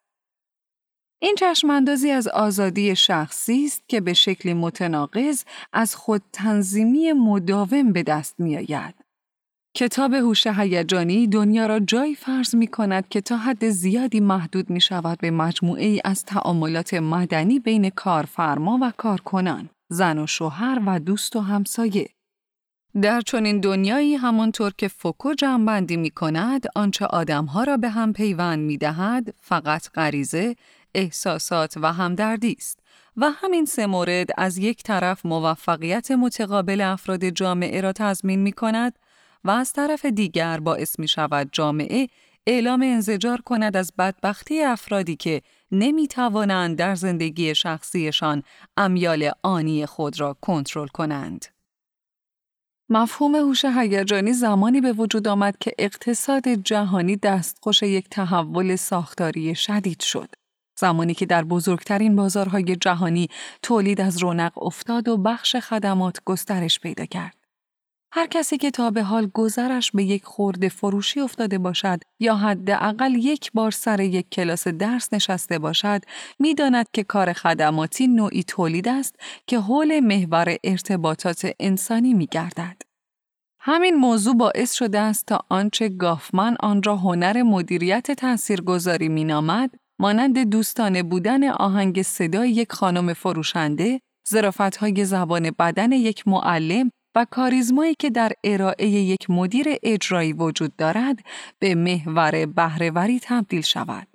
این 1.22 1.34
چشماندازی 1.34 2.10
از 2.10 2.28
آزادی 2.28 2.96
شخصی 2.96 3.64
است 3.64 3.82
که 3.88 4.00
به 4.00 4.12
شکلی 4.12 4.54
متناقض 4.54 5.44
از 5.72 5.94
خود 5.94 6.22
تنظیمی 6.32 7.12
مداوم 7.12 7.92
به 7.92 8.02
دست 8.02 8.40
می 8.40 8.56
آید. 8.56 8.99
کتاب 9.74 10.14
هوش 10.14 10.46
هیجانی 10.46 11.26
دنیا 11.26 11.66
را 11.66 11.78
جایی 11.78 12.14
فرض 12.14 12.54
می 12.54 12.66
کند 12.66 13.08
که 13.08 13.20
تا 13.20 13.36
حد 13.36 13.68
زیادی 13.68 14.20
محدود 14.20 14.70
می 14.70 14.80
شود 14.80 15.18
به 15.18 15.30
مجموعه 15.30 15.86
ای 15.86 16.00
از 16.04 16.24
تعاملات 16.24 16.94
مدنی 16.94 17.58
بین 17.58 17.90
کارفرما 17.90 18.78
و 18.82 18.92
کارکنان، 18.96 19.70
زن 19.88 20.18
و 20.18 20.26
شوهر 20.26 20.82
و 20.86 20.98
دوست 20.98 21.36
و 21.36 21.40
همسایه. 21.40 22.08
در 23.02 23.20
چنین 23.20 23.60
دنیایی 23.60 24.14
همانطور 24.14 24.72
که 24.78 24.88
فوکو 24.88 25.34
جمعبندی 25.34 25.96
می 25.96 26.10
کند، 26.10 26.66
آنچه 26.76 27.06
آدمها 27.06 27.64
را 27.64 27.76
به 27.76 27.88
هم 27.88 28.12
پیوند 28.12 28.58
می 28.58 28.78
دهد، 28.78 29.34
فقط 29.40 29.88
غریزه، 29.90 30.56
احساسات 30.94 31.74
و 31.76 31.92
همدردی 31.92 32.56
است 32.58 32.80
و 33.16 33.30
همین 33.30 33.64
سه 33.64 33.86
مورد 33.86 34.28
از 34.38 34.58
یک 34.58 34.82
طرف 34.82 35.26
موفقیت 35.26 36.10
متقابل 36.10 36.80
افراد 36.80 37.24
جامعه 37.24 37.80
را 37.80 37.92
تضمین 37.92 38.38
می 38.38 38.52
کند 38.52 38.98
و 39.44 39.50
از 39.50 39.72
طرف 39.72 40.04
دیگر 40.04 40.60
باعث 40.60 40.98
می 40.98 41.08
شود 41.08 41.48
جامعه 41.52 42.08
اعلام 42.46 42.82
انزجار 42.82 43.40
کند 43.40 43.76
از 43.76 43.92
بدبختی 43.98 44.62
افرادی 44.62 45.16
که 45.16 45.42
نمی 45.72 46.08
توانند 46.08 46.76
در 46.76 46.94
زندگی 46.94 47.54
شخصیشان 47.54 48.42
امیال 48.76 49.30
آنی 49.42 49.86
خود 49.86 50.20
را 50.20 50.36
کنترل 50.40 50.86
کنند. 50.86 51.46
مفهوم 52.88 53.34
هوش 53.34 53.64
هیجانی 53.64 54.32
زمانی 54.32 54.80
به 54.80 54.92
وجود 54.92 55.28
آمد 55.28 55.58
که 55.60 55.72
اقتصاد 55.78 56.48
جهانی 56.48 57.16
دستخوش 57.16 57.82
یک 57.82 58.08
تحول 58.10 58.76
ساختاری 58.76 59.54
شدید 59.54 60.00
شد. 60.00 60.28
زمانی 60.78 61.14
که 61.14 61.26
در 61.26 61.44
بزرگترین 61.44 62.16
بازارهای 62.16 62.76
جهانی 62.76 63.28
تولید 63.62 64.00
از 64.00 64.22
رونق 64.22 64.62
افتاد 64.62 65.08
و 65.08 65.16
بخش 65.16 65.56
خدمات 65.56 66.18
گسترش 66.24 66.80
پیدا 66.80 67.04
کرد. 67.04 67.39
هر 68.12 68.26
کسی 68.26 68.56
که 68.56 68.70
تا 68.70 68.90
به 68.90 69.02
حال 69.02 69.30
گذرش 69.34 69.90
به 69.90 70.04
یک 70.04 70.24
خورده 70.24 70.68
فروشی 70.68 71.20
افتاده 71.20 71.58
باشد 71.58 72.00
یا 72.20 72.36
حداقل 72.36 73.14
یک 73.14 73.52
بار 73.54 73.70
سر 73.70 74.00
یک 74.00 74.30
کلاس 74.30 74.68
درس 74.68 75.12
نشسته 75.12 75.58
باشد 75.58 76.02
می‌داند 76.38 76.86
که 76.92 77.04
کار 77.04 77.32
خدماتی 77.32 78.06
نوعی 78.08 78.42
تولید 78.42 78.88
است 78.88 79.16
که 79.46 79.60
حول 79.60 80.00
محور 80.00 80.56
ارتباطات 80.64 81.50
انسانی 81.60 82.14
می 82.14 82.26
گردد. 82.26 82.82
همین 83.60 83.94
موضوع 83.94 84.36
باعث 84.36 84.72
شده 84.72 84.98
است 84.98 85.26
تا 85.26 85.44
آنچه 85.48 85.88
گافمن 85.88 86.56
آن 86.60 86.82
را 86.82 86.96
هنر 86.96 87.42
مدیریت 87.42 88.10
تاثیرگذاری 88.10 89.08
مینامد 89.08 89.74
مانند 89.98 90.38
دوستانه 90.38 91.02
بودن 91.02 91.48
آهنگ 91.48 92.02
صدای 92.02 92.50
یک 92.50 92.72
خانم 92.72 93.12
فروشنده، 93.12 94.00
های 94.80 95.04
زبان 95.04 95.50
بدن 95.58 95.92
یک 95.92 96.28
معلم 96.28 96.90
و 97.14 97.26
کاریزمایی 97.30 97.94
که 97.94 98.10
در 98.10 98.32
ارائه 98.44 98.88
یک 98.88 99.30
مدیر 99.30 99.66
اجرایی 99.82 100.32
وجود 100.32 100.76
دارد 100.76 101.18
به 101.58 101.74
محور 101.74 102.46
بهرهوری 102.46 103.20
تبدیل 103.22 103.60
شود. 103.60 104.06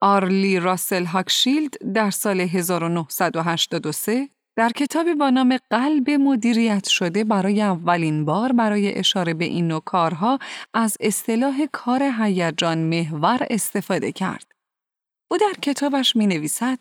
آرلی 0.00 0.60
راسل 0.60 1.04
هاکشیلد 1.04 1.92
در 1.94 2.10
سال 2.10 2.40
1983 2.40 4.28
در 4.56 4.70
کتابی 4.70 5.14
با 5.14 5.30
نام 5.30 5.58
قلب 5.70 6.10
مدیریت 6.10 6.88
شده 6.88 7.24
برای 7.24 7.62
اولین 7.62 8.24
بار 8.24 8.52
برای 8.52 8.98
اشاره 8.98 9.34
به 9.34 9.44
این 9.44 9.68
نوع 9.68 9.80
کارها 9.80 10.38
از 10.74 10.96
اصطلاح 11.00 11.66
کار 11.72 12.02
هیجان 12.18 12.78
محور 12.78 13.46
استفاده 13.50 14.12
کرد. 14.12 14.52
او 15.30 15.38
در 15.38 15.60
کتابش 15.62 16.16
می 16.16 16.26
نویسد 16.26 16.78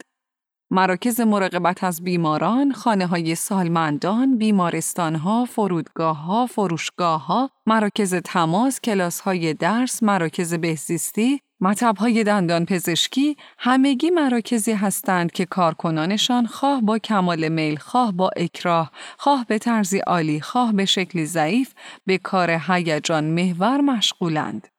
مراکز 0.74 1.20
مراقبت 1.20 1.84
از 1.84 2.04
بیماران، 2.04 2.72
خانه 2.72 3.06
های 3.08 3.36
سالمندان، 3.36 4.38
بیمارستان 4.38 5.16
ها، 5.16 5.46
فرودگاه 5.46 6.24
ها، 6.24 6.46
فروشگاه 6.46 7.26
ها، 7.26 7.50
مراکز 7.66 8.16
تماس، 8.16 8.82
کلاس 8.82 9.20
های 9.20 9.54
درس، 9.54 10.04
مراکز 10.04 10.54
بهزیستی، 10.54 11.40
مطب 11.62 11.98
های 11.98 12.24
دندان 12.24 12.66
پزشکی 12.66 13.38
همگی 13.58 14.10
مراکزی 14.10 14.72
هستند 14.72 15.32
که 15.32 15.46
کارکنانشان 15.46 16.46
خواه 16.46 16.82
با 16.82 17.00
کمال 17.00 17.50
میل، 17.50 17.76
خواه 17.76 18.12
با 18.12 18.30
اکراه، 18.38 18.92
خواه 19.18 19.46
به 19.48 19.58
طرزی 19.58 20.00
عالی، 20.00 20.42
خواه 20.42 20.74
به 20.74 20.86
شکلی 20.86 21.26
ضعیف 21.26 21.74
به 22.06 22.18
کار 22.18 22.62
هیجان 22.68 23.24
محور 23.24 23.82
مشغولند. 23.82 24.73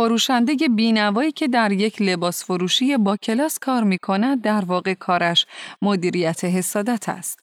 فروشنده 0.00 0.68
بینوایی 0.68 1.32
که 1.32 1.48
در 1.48 1.72
یک 1.72 2.02
لباس 2.02 2.44
فروشی 2.44 2.96
با 2.96 3.16
کلاس 3.16 3.58
کار 3.58 3.84
می 3.84 3.98
کند 3.98 4.42
در 4.42 4.64
واقع 4.64 4.94
کارش 4.94 5.46
مدیریت 5.82 6.44
حسادت 6.44 7.08
است. 7.08 7.40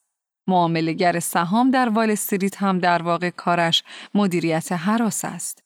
معاملگر 0.48 1.20
سهام 1.20 1.72
در 1.72 1.90
وال 1.90 2.12
استریت 2.12 2.58
هم 2.58 2.80
در 2.80 3.02
واقع 3.02 3.30
کارش 3.30 3.84
مدیریت 4.14 4.72
حراس 4.72 5.26
است. 5.26 5.64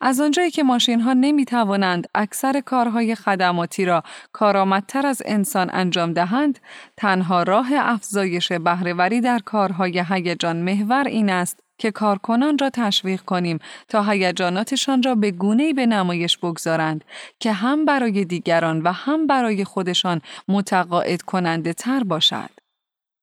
از 0.00 0.20
آنجایی 0.20 0.50
که 0.50 0.62
ماشین 0.62 1.00
ها 1.00 1.12
نمی 1.12 1.44
توانند 1.44 2.06
اکثر 2.14 2.60
کارهای 2.60 3.14
خدماتی 3.14 3.84
را 3.84 4.02
کارآمدتر 4.32 5.06
از 5.06 5.22
انسان 5.26 5.70
انجام 5.72 6.12
دهند، 6.12 6.58
تنها 6.96 7.42
راه 7.42 7.68
افزایش 7.72 8.52
بهرهوری 8.52 9.20
در 9.20 9.38
کارهای 9.38 10.04
هیجان 10.08 10.56
محور 10.56 11.04
این 11.06 11.30
است 11.30 11.67
که 11.78 11.90
کارکنان 11.90 12.58
را 12.58 12.70
تشویق 12.70 13.20
کنیم 13.20 13.58
تا 13.88 14.02
هیجاناتشان 14.02 15.02
را 15.02 15.14
به 15.14 15.30
گونه‌ای 15.30 15.72
به 15.72 15.86
نمایش 15.86 16.38
بگذارند 16.38 17.04
که 17.40 17.52
هم 17.52 17.84
برای 17.84 18.24
دیگران 18.24 18.82
و 18.82 18.92
هم 18.92 19.26
برای 19.26 19.64
خودشان 19.64 20.20
متقاعد 20.48 21.22
کننده 21.22 21.72
تر 21.72 22.04
باشد. 22.04 22.50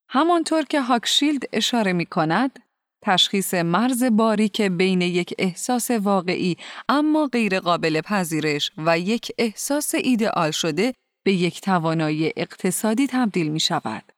همانطور 0.09 0.63
که 0.63 0.81
هاکشیلد 0.81 1.43
اشاره 1.53 1.93
می 1.93 2.05
کند، 2.05 2.59
تشخیص 3.03 3.53
مرز 3.53 4.03
باریک 4.03 4.61
بین 4.61 5.01
یک 5.01 5.33
احساس 5.39 5.91
واقعی 5.91 6.57
اما 6.89 7.27
غیر 7.27 7.59
قابل 7.59 8.01
پذیرش 8.01 8.71
و 8.77 8.99
یک 8.99 9.31
احساس 9.37 9.95
ایدئال 9.95 10.51
شده 10.51 10.93
به 11.25 11.33
یک 11.33 11.61
توانایی 11.61 12.33
اقتصادی 12.37 13.07
تبدیل 13.07 13.47
می 13.47 13.59
شود. 13.59 14.14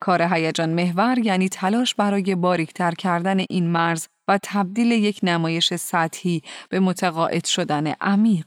کار 0.00 0.22
هیجان 0.22 0.68
محور 0.68 1.18
یعنی 1.18 1.48
تلاش 1.48 1.94
برای 1.94 2.34
باریکتر 2.34 2.90
کردن 2.90 3.38
این 3.50 3.66
مرز 3.66 4.06
و 4.28 4.38
تبدیل 4.42 4.92
یک 4.92 5.20
نمایش 5.22 5.74
سطحی 5.74 6.42
به 6.68 6.80
متقاعد 6.80 7.44
شدن 7.44 7.86
عمیق. 8.00 8.46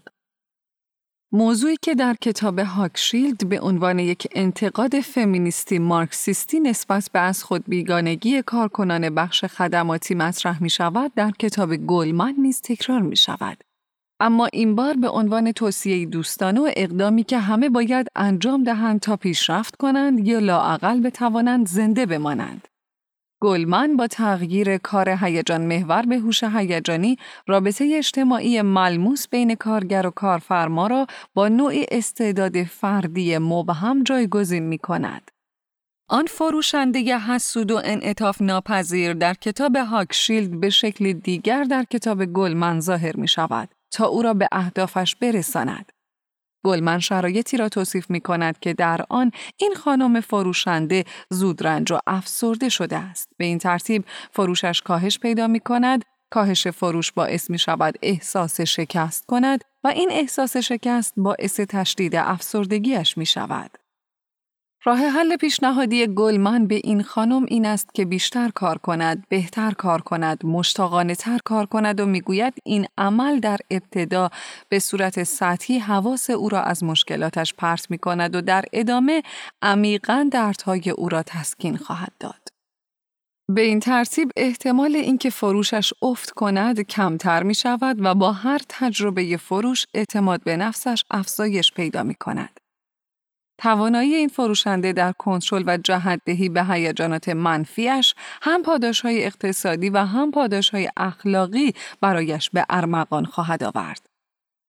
موضوعی 1.32 1.78
که 1.82 1.96
در 1.96 2.16
کتاب 2.22 2.60
هاکشیلد 2.60 3.50
به 3.50 3.62
عنوان 3.62 4.00
یک 4.00 4.28
انتقاد 4.32 5.00
فمینیستی 5.00 5.80
مارکسیستی 5.80 6.60
نسبت 6.60 7.10
به 7.14 7.20
از 7.20 7.44
خود 7.44 7.64
بیگانگی 7.68 8.42
کارکنان 8.42 9.16
بخش 9.16 9.46
خدماتی 9.46 10.16
مطرح 10.16 10.64
می 10.64 10.70
شود 10.70 11.12
در 11.16 11.32
کتاب 11.32 11.76
گلمن 11.76 12.36
نیز 12.38 12.62
تکرار 12.62 13.02
می 13.02 13.16
شود. 13.16 13.73
اما 14.24 14.50
این 14.54 14.76
بار 14.76 14.94
به 14.94 15.10
عنوان 15.10 15.52
توصیه 15.52 16.06
دوستانه 16.06 16.60
و 16.60 16.70
اقدامی 16.76 17.24
که 17.24 17.38
همه 17.38 17.70
باید 17.70 18.08
انجام 18.16 18.64
دهند 18.64 19.00
تا 19.00 19.16
پیشرفت 19.16 19.76
کنند 19.76 20.28
یا 20.28 20.40
لاعقل 20.40 21.00
بتوانند 21.00 21.68
زنده 21.68 22.06
بمانند. 22.06 22.68
گلمن 23.42 23.98
با 23.98 24.08
تغییر 24.08 24.78
کار 24.78 25.10
هیجان 25.10 25.62
محور 25.62 26.02
به 26.02 26.20
هوش 26.20 26.44
هیجانی 26.44 27.18
رابطه 27.48 27.92
اجتماعی 27.98 28.62
ملموس 28.62 29.28
بین 29.28 29.56
کارگر 29.56 30.08
و 30.08 30.10
کارفرما 30.10 30.88
را 30.88 31.08
با 31.34 31.48
نوعی 31.48 31.86
استعداد 31.92 32.64
فردی 32.64 33.38
مبهم 33.38 34.04
جایگزین 34.04 34.64
می 34.64 34.78
کند. 34.78 35.32
آن 36.10 36.26
فروشنده 36.26 37.20
حسود 37.20 37.72
و 37.72 37.82
انعطاف 37.84 38.42
ناپذیر 38.42 39.14
در 39.14 39.34
کتاب 39.34 39.76
هاکشیلد 39.76 40.60
به 40.60 40.70
شکل 40.70 41.14
دیگر 41.14 41.64
در 41.64 41.84
کتاب 41.84 42.26
گلمن 42.26 42.80
ظاهر 42.80 43.18
می 43.18 43.28
شود. 43.28 43.70
تا 43.94 44.06
او 44.06 44.22
را 44.22 44.34
به 44.34 44.48
اهدافش 44.52 45.16
برساند. 45.16 45.92
گلمن 46.66 47.00
شرایطی 47.00 47.58
را 47.58 47.70
توصیف 47.70 48.10
می 48.10 48.22
کند 48.22 48.60
که 48.60 48.74
در 48.74 49.06
آن 49.10 49.32
این 49.58 49.74
خانم 49.76 50.22
فروشنده 50.22 51.04
زودرنج 51.30 51.92
و 51.92 52.00
افسرده 52.08 52.70
شده 52.70 52.98
است. 52.98 53.30
به 53.38 53.46
این 53.46 53.58
ترتیب 53.58 54.06
فروشش 54.32 54.82
کاهش 54.82 55.20
پیدا 55.20 55.48
می 55.48 55.60
کند، 55.60 56.06
کاهش 56.30 56.68
فروش 56.68 57.12
باعث 57.12 57.50
می 57.50 57.60
شود 57.60 57.96
احساس 58.02 58.62
شکست 58.62 59.26
کند 59.26 59.64
و 59.84 59.88
این 59.88 60.10
احساس 60.12 60.58
شکست 60.58 61.14
باعث 61.18 61.60
تشدید 61.60 62.16
افسردگیش 62.16 63.18
می 63.18 63.26
شود. 63.26 63.83
راه 64.86 65.00
حل 65.00 65.36
پیشنهادی 65.36 66.08
گلمن 66.08 66.68
به 66.68 66.82
این 66.84 67.04
خانم 67.04 67.46
این 67.48 67.66
است 67.66 67.94
که 67.94 68.06
بیشتر 68.06 68.50
کار 68.50 68.78
کند، 68.78 69.26
بهتر 69.30 69.72
کار 69.72 70.02
کند، 70.02 70.46
مشتاقانه 70.46 71.16
تر 71.16 71.40
کار 71.46 71.66
کند 71.66 72.00
و 72.00 72.06
می‌گوید 72.06 72.54
این 72.64 72.86
عمل 72.98 73.40
در 73.40 73.58
ابتدا 73.72 74.30
به 74.70 74.80
صورت 74.80 75.24
سطحی 75.24 75.80
حواس 75.80 76.30
او 76.30 76.50
را 76.50 76.62
از 76.64 76.84
مشکلاتش 76.84 77.54
پرت 77.54 77.92
می 77.92 77.98
کند 77.98 78.36
و 78.36 78.42
در 78.42 78.66
ادامه 78.74 79.24
عمیقا 79.62 80.30
دردهای 80.32 80.90
او 80.90 81.10
را 81.10 81.24
تسکین 81.24 81.78
خواهد 81.78 82.12
داد. 82.20 82.48
به 83.50 83.62
این 83.62 83.80
ترتیب 83.80 84.32
احتمال 84.38 84.96
اینکه 84.96 85.30
فروشش 85.30 85.94
افت 86.02 86.30
کند 86.30 86.82
کمتر 86.82 87.44
می 87.44 87.56
شود 87.56 87.98
و 88.00 88.16
با 88.16 88.32
هر 88.32 88.62
تجربه 88.70 89.38
فروش 89.38 89.86
اعتماد 89.94 90.44
به 90.44 90.58
نفسش 90.58 91.04
افزایش 91.12 91.72
پیدا 91.72 92.04
می 92.04 92.16
کند. 92.16 92.63
توانایی 93.58 94.16
این 94.16 94.28
فروشنده 94.28 94.94
در 94.94 95.12
کنترل 95.12 95.64
و 95.68 95.78
جهتدهی 95.78 96.50
به 96.50 96.64
هیجانات 96.64 97.30
منفیش 97.30 98.16
هم 98.42 98.64
های 99.04 99.26
اقتصادی 99.26 99.90
و 99.90 99.98
هم 99.98 100.32
های 100.74 100.90
اخلاقی 100.98 101.74
برایش 102.02 102.50
به 102.50 102.66
ارمغان 102.70 103.26
خواهد 103.26 103.64
آورد. 103.64 104.06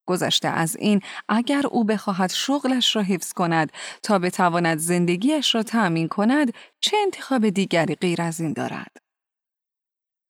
گذشته 0.07 0.49
از 0.49 0.77
این 0.77 1.01
اگر 1.29 1.66
او 1.66 1.85
بخواهد 1.85 2.31
شغلش 2.31 2.97
را 2.97 3.03
حفظ 3.03 3.32
کند 3.32 3.72
تا 4.03 4.18
بتواند 4.18 4.78
زندگیش 4.78 5.55
را 5.55 5.62
تأمین 5.62 6.09
کند 6.09 6.53
چه 6.80 6.97
انتخاب 7.03 7.49
دیگری 7.49 7.95
غیر 7.95 8.22
از 8.22 8.41
این 8.41 8.53
دارد؟ 8.53 9.03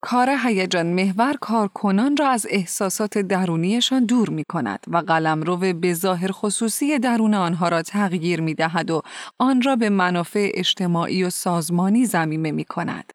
کار 0.05 0.29
هیجان 0.43 0.85
محور 0.85 1.33
کارکنان 1.41 2.17
را 2.17 2.29
از 2.29 2.47
احساسات 2.49 3.17
درونیشان 3.17 4.05
دور 4.05 4.29
می 4.29 4.43
کند 4.43 4.79
و 4.87 4.97
قلمرو 4.97 5.73
به 5.73 5.93
ظاهر 5.93 6.31
خصوصی 6.31 6.99
درون 6.99 7.33
آنها 7.33 7.69
را 7.69 7.81
تغییر 7.81 8.41
می 8.41 8.53
دهد 8.53 8.91
و 8.91 9.01
آن 9.39 9.61
را 9.61 9.75
به 9.75 9.89
منافع 9.89 10.51
اجتماعی 10.53 11.23
و 11.23 11.29
سازمانی 11.29 12.05
زمیمه 12.05 12.51
می 12.51 12.65
کند. 12.65 13.13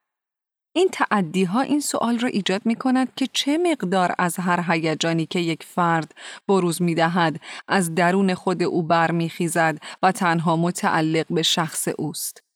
این 0.76 0.88
تعدی 0.93 1.45
ها 1.45 1.61
این 1.61 1.80
سوال 1.80 2.18
را 2.18 2.28
ایجاد 2.28 2.62
می 2.64 2.74
کند 2.74 3.09
که 3.16 3.28
چه 3.32 3.59
مقدار 3.59 4.14
از 4.18 4.36
هر 4.36 4.64
هیجانی 4.68 5.26
که 5.26 5.38
یک 5.38 5.62
فرد 5.62 6.14
بروز 6.49 6.82
می 6.82 6.95
دهد 6.95 7.41
از 7.68 7.95
درون 7.95 8.34
خود 8.34 8.62
او 8.62 8.82
برمیخیزد 8.82 9.78
و 10.03 10.12
تنها 10.12 10.57
متعلق 10.57 11.26
به 11.30 11.43
شخص 11.43 11.88
اوست. 11.99 12.49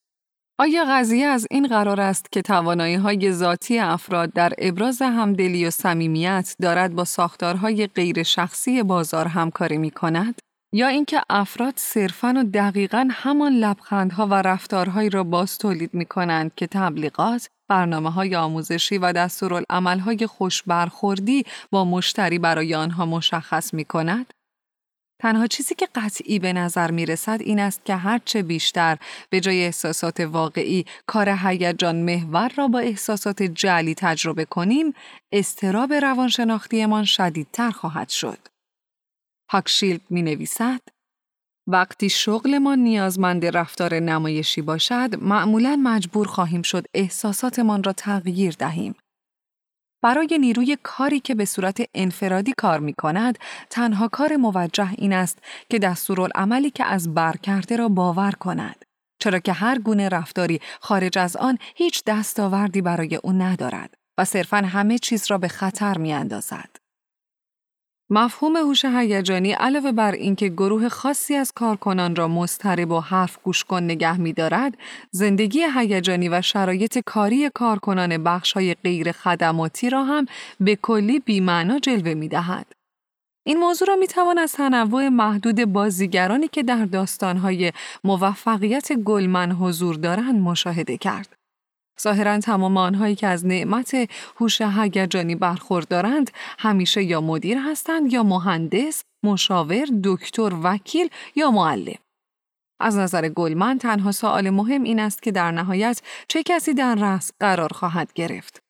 آیا 0.58 0.84
قضیه 0.88 1.26
از 1.26 1.46
این 1.50 1.66
قرار 1.68 2.00
است 2.00 2.32
که 2.32 2.42
توانایی 2.42 2.94
های 2.94 3.32
ذاتی 3.32 3.78
افراد 3.78 4.32
در 4.32 4.52
ابراز 4.58 5.02
همدلی 5.02 5.66
و 5.66 5.70
صمیمیت 5.70 6.56
دارد 6.62 6.94
با 6.94 7.04
ساختارهای 7.04 7.86
غیر 7.86 8.22
شخصی 8.22 8.82
بازار 8.82 9.26
همکاری 9.28 9.78
می 9.78 9.90
کند؟ 9.90 10.38
یا 10.74 10.88
اینکه 10.88 11.20
افراد 11.30 11.74
صرفاً 11.76 12.34
و 12.36 12.44
دقیقاً 12.44 13.08
همان 13.10 13.52
لبخندها 13.52 14.26
و 14.26 14.34
رفتارهایی 14.34 15.10
را 15.10 15.24
باز 15.24 15.58
تولید 15.58 15.94
می 15.94 16.04
کنند 16.06 16.54
که 16.54 16.66
تبلیغات، 16.66 17.48
برنامه 17.68 18.10
های 18.10 18.36
آموزشی 18.36 18.98
و 18.98 19.12
دستورالعملهای 19.12 20.26
خوش 20.26 20.62
برخوردی 20.62 21.44
با 21.70 21.84
مشتری 21.84 22.38
برای 22.38 22.74
آنها 22.74 23.06
مشخص 23.06 23.74
می 23.74 23.84
کند؟ 23.84 24.33
تنها 25.18 25.46
چیزی 25.46 25.74
که 25.74 25.88
قطعی 25.94 26.38
به 26.38 26.52
نظر 26.52 26.90
می 26.90 27.06
رسد 27.06 27.38
این 27.40 27.60
است 27.60 27.84
که 27.84 27.96
هرچه 27.96 28.42
بیشتر 28.42 28.98
به 29.30 29.40
جای 29.40 29.64
احساسات 29.64 30.20
واقعی 30.20 30.84
کار 31.06 31.28
هیجان 31.28 31.96
محور 31.96 32.52
را 32.56 32.68
با 32.68 32.78
احساسات 32.78 33.42
جعلی 33.42 33.94
تجربه 33.94 34.44
کنیم، 34.44 34.94
استراب 35.32 35.92
روانشناختیمان 35.92 37.04
شدیدتر 37.04 37.70
خواهد 37.70 38.08
شد. 38.08 38.38
هاکشیلد 39.50 40.00
می 40.10 40.22
نویسد 40.22 40.80
وقتی 41.66 42.08
شغلمان 42.08 42.78
نیازمند 42.78 43.56
رفتار 43.56 43.94
نمایشی 43.94 44.62
باشد، 44.62 45.14
معمولا 45.22 45.80
مجبور 45.82 46.26
خواهیم 46.26 46.62
شد 46.62 46.86
احساساتمان 46.94 47.82
را 47.82 47.92
تغییر 47.92 48.54
دهیم. 48.58 48.94
برای 50.04 50.38
نیروی 50.40 50.76
کاری 50.82 51.20
که 51.20 51.34
به 51.34 51.44
صورت 51.44 51.80
انفرادی 51.94 52.52
کار 52.56 52.80
می 52.80 52.92
کند، 52.92 53.38
تنها 53.70 54.08
کار 54.08 54.36
موجه 54.36 54.88
این 54.98 55.12
است 55.12 55.38
که 55.70 55.78
دستورالعملی 55.78 56.70
که 56.70 56.84
از 56.84 57.14
بر 57.14 57.36
کرده 57.36 57.76
را 57.76 57.88
باور 57.88 58.32
کند. 58.32 58.84
چرا 59.18 59.38
که 59.38 59.52
هر 59.52 59.78
گونه 59.78 60.08
رفتاری 60.08 60.60
خارج 60.80 61.18
از 61.18 61.36
آن 61.36 61.58
هیچ 61.76 62.02
دستاوردی 62.06 62.82
برای 62.82 63.16
او 63.16 63.32
ندارد 63.32 63.94
و 64.18 64.24
صرفا 64.24 64.56
همه 64.56 64.98
چیز 64.98 65.30
را 65.30 65.38
به 65.38 65.48
خطر 65.48 65.98
می 65.98 66.12
اندازد. 66.12 66.83
مفهوم 68.10 68.56
هوش 68.56 68.84
هیجانی 68.84 69.52
علاوه 69.52 69.92
بر 69.92 70.12
اینکه 70.12 70.48
گروه 70.48 70.88
خاصی 70.88 71.34
از 71.34 71.52
کارکنان 71.52 72.16
را 72.16 72.28
مضطرب 72.28 72.90
و 72.90 73.00
حرف 73.00 73.38
گوش 73.42 73.64
کن 73.64 73.82
نگه 73.82 74.20
می 74.20 74.32
دارد، 74.32 74.76
زندگی 75.10 75.60
هیجانی 75.74 76.28
و 76.28 76.42
شرایط 76.42 76.98
کاری 77.06 77.50
کارکنان 77.54 78.24
بخش 78.24 78.52
های 78.52 78.74
غیر 78.74 79.12
خدماتی 79.12 79.90
را 79.90 80.04
هم 80.04 80.26
به 80.60 80.76
کلی 80.76 81.18
بیمعنا 81.18 81.78
جلوه 81.78 82.14
می 82.14 82.28
دهد. 82.28 82.66
این 83.46 83.58
موضوع 83.58 83.88
را 83.88 83.96
می 83.96 84.06
توان 84.06 84.38
از 84.38 84.52
تنوع 84.52 85.08
محدود 85.08 85.64
بازیگرانی 85.64 86.48
که 86.48 86.62
در 86.62 86.84
داستانهای 86.84 87.72
موفقیت 88.04 88.92
گلمن 88.92 89.52
حضور 89.52 89.94
دارند 89.94 90.40
مشاهده 90.40 90.96
کرد. 90.96 91.43
ظاهرا 92.02 92.38
تمام 92.38 92.76
آنهایی 92.76 93.14
که 93.14 93.26
از 93.26 93.46
نعمت 93.46 94.10
هوش 94.36 94.60
هیجانی 94.60 95.34
برخوردارند 95.34 96.30
همیشه 96.58 97.02
یا 97.02 97.20
مدیر 97.20 97.58
هستند 97.58 98.12
یا 98.12 98.22
مهندس، 98.22 99.04
مشاور، 99.22 99.86
دکتر، 100.04 100.52
وکیل 100.62 101.08
یا 101.36 101.50
معلم. 101.50 101.98
از 102.80 102.96
نظر 102.96 103.28
گلمن 103.28 103.78
تنها 103.78 104.12
سوال 104.12 104.50
مهم 104.50 104.82
این 104.82 105.00
است 105.00 105.22
که 105.22 105.32
در 105.32 105.50
نهایت 105.50 106.02
چه 106.28 106.42
کسی 106.42 106.74
در 106.74 106.94
رأس 106.94 107.32
قرار 107.40 107.72
خواهد 107.72 108.12
گرفت. 108.12 108.62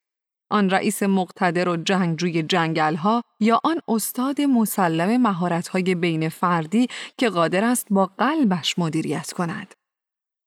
آن 0.50 0.70
رئیس 0.70 1.02
مقتدر 1.02 1.68
و 1.68 1.76
جنگجوی 1.76 2.42
جنگل 2.42 2.94
ها 2.94 3.22
یا 3.40 3.60
آن 3.64 3.80
استاد 3.88 4.40
مسلم 4.40 5.22
مهارت 5.22 5.68
های 5.68 5.94
بین 5.94 6.28
فردی 6.28 6.88
که 7.18 7.28
قادر 7.28 7.64
است 7.64 7.86
با 7.90 8.06
قلبش 8.18 8.78
مدیریت 8.78 9.32
کند. 9.32 9.74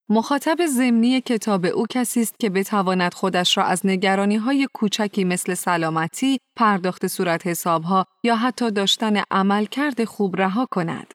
مخاطب 0.09 0.65
ضمنی 0.65 1.21
کتاب 1.21 1.65
او 1.65 1.85
کسی 1.89 2.21
است 2.21 2.39
که 2.39 2.49
بتواند 2.49 3.13
خودش 3.13 3.57
را 3.57 3.63
از 3.63 3.85
نگرانی 3.85 4.35
های 4.35 4.67
کوچکی 4.73 5.23
مثل 5.23 5.53
سلامتی، 5.53 6.39
پرداخت 6.55 7.07
صورت 7.07 7.47
حسابها 7.47 8.05
یا 8.23 8.35
حتی 8.35 8.71
داشتن 8.71 9.23
عملکرد 9.31 10.05
خوب 10.05 10.41
رها 10.41 10.67
کند. 10.71 11.13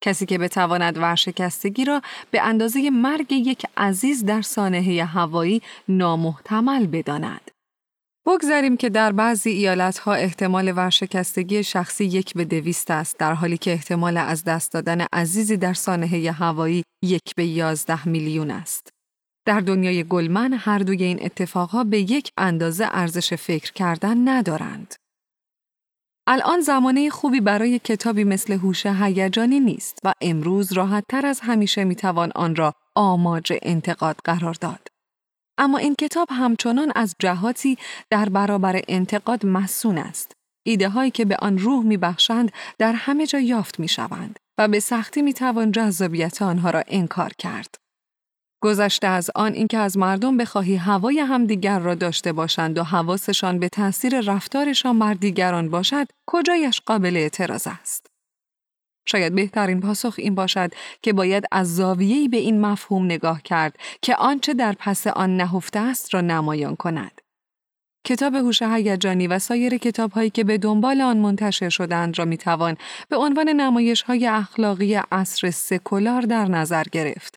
کسی 0.00 0.26
که 0.26 0.38
بتواند 0.38 0.98
ورشکستگی 0.98 1.84
را 1.84 2.00
به 2.30 2.42
اندازه 2.42 2.90
مرگ 2.90 3.32
یک 3.32 3.66
عزیز 3.76 4.24
در 4.24 4.42
سانحه 4.42 5.04
هوایی 5.04 5.62
نامحتمل 5.88 6.86
بداند. 6.86 7.50
بگذاریم 8.26 8.76
که 8.76 8.88
در 8.88 9.12
بعضی 9.12 9.50
ایالتها 9.50 10.14
احتمال 10.14 10.72
ورشکستگی 10.76 11.64
شخصی 11.64 12.04
یک 12.04 12.34
به 12.34 12.44
دویست 12.44 12.90
است 12.90 13.18
در 13.18 13.34
حالی 13.34 13.58
که 13.58 13.72
احتمال 13.72 14.16
از 14.16 14.44
دست 14.44 14.72
دادن 14.72 15.06
عزیزی 15.12 15.56
در 15.56 15.74
سانحه 15.74 16.32
هوایی 16.32 16.82
یک 17.02 17.34
به 17.36 17.46
یازده 17.46 18.08
میلیون 18.08 18.50
است. 18.50 18.88
در 19.46 19.60
دنیای 19.60 20.04
گلمن 20.04 20.52
هر 20.52 20.78
دوی 20.78 21.02
این 21.02 21.18
اتفاقها 21.22 21.84
به 21.84 22.00
یک 22.00 22.30
اندازه 22.36 22.88
ارزش 22.90 23.34
فکر 23.34 23.72
کردن 23.72 24.28
ندارند. 24.28 24.94
الان 26.26 26.60
زمانه 26.60 27.10
خوبی 27.10 27.40
برای 27.40 27.78
کتابی 27.78 28.24
مثل 28.24 28.52
هوش 28.52 28.86
هیجانی 28.86 29.60
نیست 29.60 29.98
و 30.04 30.12
امروز 30.20 30.72
راحت 30.72 31.04
تر 31.08 31.26
از 31.26 31.40
همیشه 31.40 31.84
می‌توان 31.84 32.32
آن 32.34 32.56
را 32.56 32.72
آماج 32.94 33.52
انتقاد 33.62 34.16
قرار 34.24 34.54
داد. 34.54 34.85
اما 35.58 35.78
این 35.78 35.94
کتاب 35.94 36.28
همچنان 36.30 36.92
از 36.94 37.14
جهاتی 37.18 37.78
در 38.10 38.28
برابر 38.28 38.80
انتقاد 38.88 39.46
مسون 39.46 39.98
است. 39.98 40.32
ایده 40.66 40.88
هایی 40.88 41.10
که 41.10 41.24
به 41.24 41.36
آن 41.38 41.58
روح 41.58 41.84
می 41.84 41.96
بخشند 41.96 42.52
در 42.78 42.92
همه 42.92 43.26
جا 43.26 43.38
یافت 43.38 43.80
می 43.80 43.88
شوند 43.88 44.38
و 44.58 44.68
به 44.68 44.80
سختی 44.80 45.22
می 45.22 45.32
توان 45.32 45.72
جذابیت 45.72 46.42
آنها 46.42 46.70
را 46.70 46.82
انکار 46.88 47.32
کرد. 47.38 47.74
گذشته 48.62 49.06
از 49.06 49.30
آن 49.34 49.52
اینکه 49.52 49.78
از 49.78 49.98
مردم 49.98 50.36
بخواهی 50.36 50.76
هوای 50.76 51.18
همدیگر 51.18 51.78
را 51.78 51.94
داشته 51.94 52.32
باشند 52.32 52.78
و 52.78 52.82
حواسشان 52.82 53.58
به 53.58 53.68
تاثیر 53.68 54.20
رفتارشان 54.20 54.98
بر 54.98 55.14
دیگران 55.14 55.70
باشد 55.70 56.06
کجایش 56.26 56.80
قابل 56.80 57.16
اعتراض 57.16 57.66
است. 57.66 58.06
شاید 59.06 59.34
بهترین 59.34 59.80
پاسخ 59.80 60.14
این 60.18 60.34
باشد 60.34 60.70
که 61.02 61.12
باید 61.12 61.44
از 61.52 61.76
زاویه‌ای 61.76 62.28
به 62.28 62.36
این 62.36 62.60
مفهوم 62.60 63.04
نگاه 63.04 63.42
کرد 63.42 63.76
که 64.02 64.16
آنچه 64.16 64.54
در 64.54 64.74
پس 64.78 65.06
آن 65.06 65.36
نهفته 65.36 65.78
است 65.78 66.14
را 66.14 66.20
نمایان 66.20 66.76
کند. 66.76 67.20
کتاب 68.06 68.34
هوش 68.34 68.62
هیجانی 68.62 69.26
و 69.26 69.38
سایر 69.38 69.76
کتابهایی 69.76 70.30
که 70.30 70.44
به 70.44 70.58
دنبال 70.58 71.00
آن 71.00 71.16
منتشر 71.16 71.68
شدند 71.68 72.18
را 72.18 72.24
می‌توان 72.24 72.76
به 73.08 73.16
عنوان 73.16 73.48
نمایش 73.48 74.02
های 74.02 74.26
اخلاقی 74.26 74.94
عصر 74.94 75.50
سکولار 75.50 76.22
در 76.22 76.44
نظر 76.44 76.84
گرفت. 76.92 77.34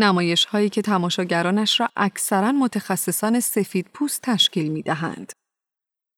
نمایش 0.00 0.44
هایی 0.44 0.68
که 0.68 0.82
تماشاگرانش 0.82 1.80
را 1.80 1.88
اکثرا 1.96 2.52
متخصصان 2.52 3.40
سفید 3.40 3.86
پوست 3.94 4.22
تشکیل 4.22 4.72
می 4.72 4.82
دهند. 4.82 5.32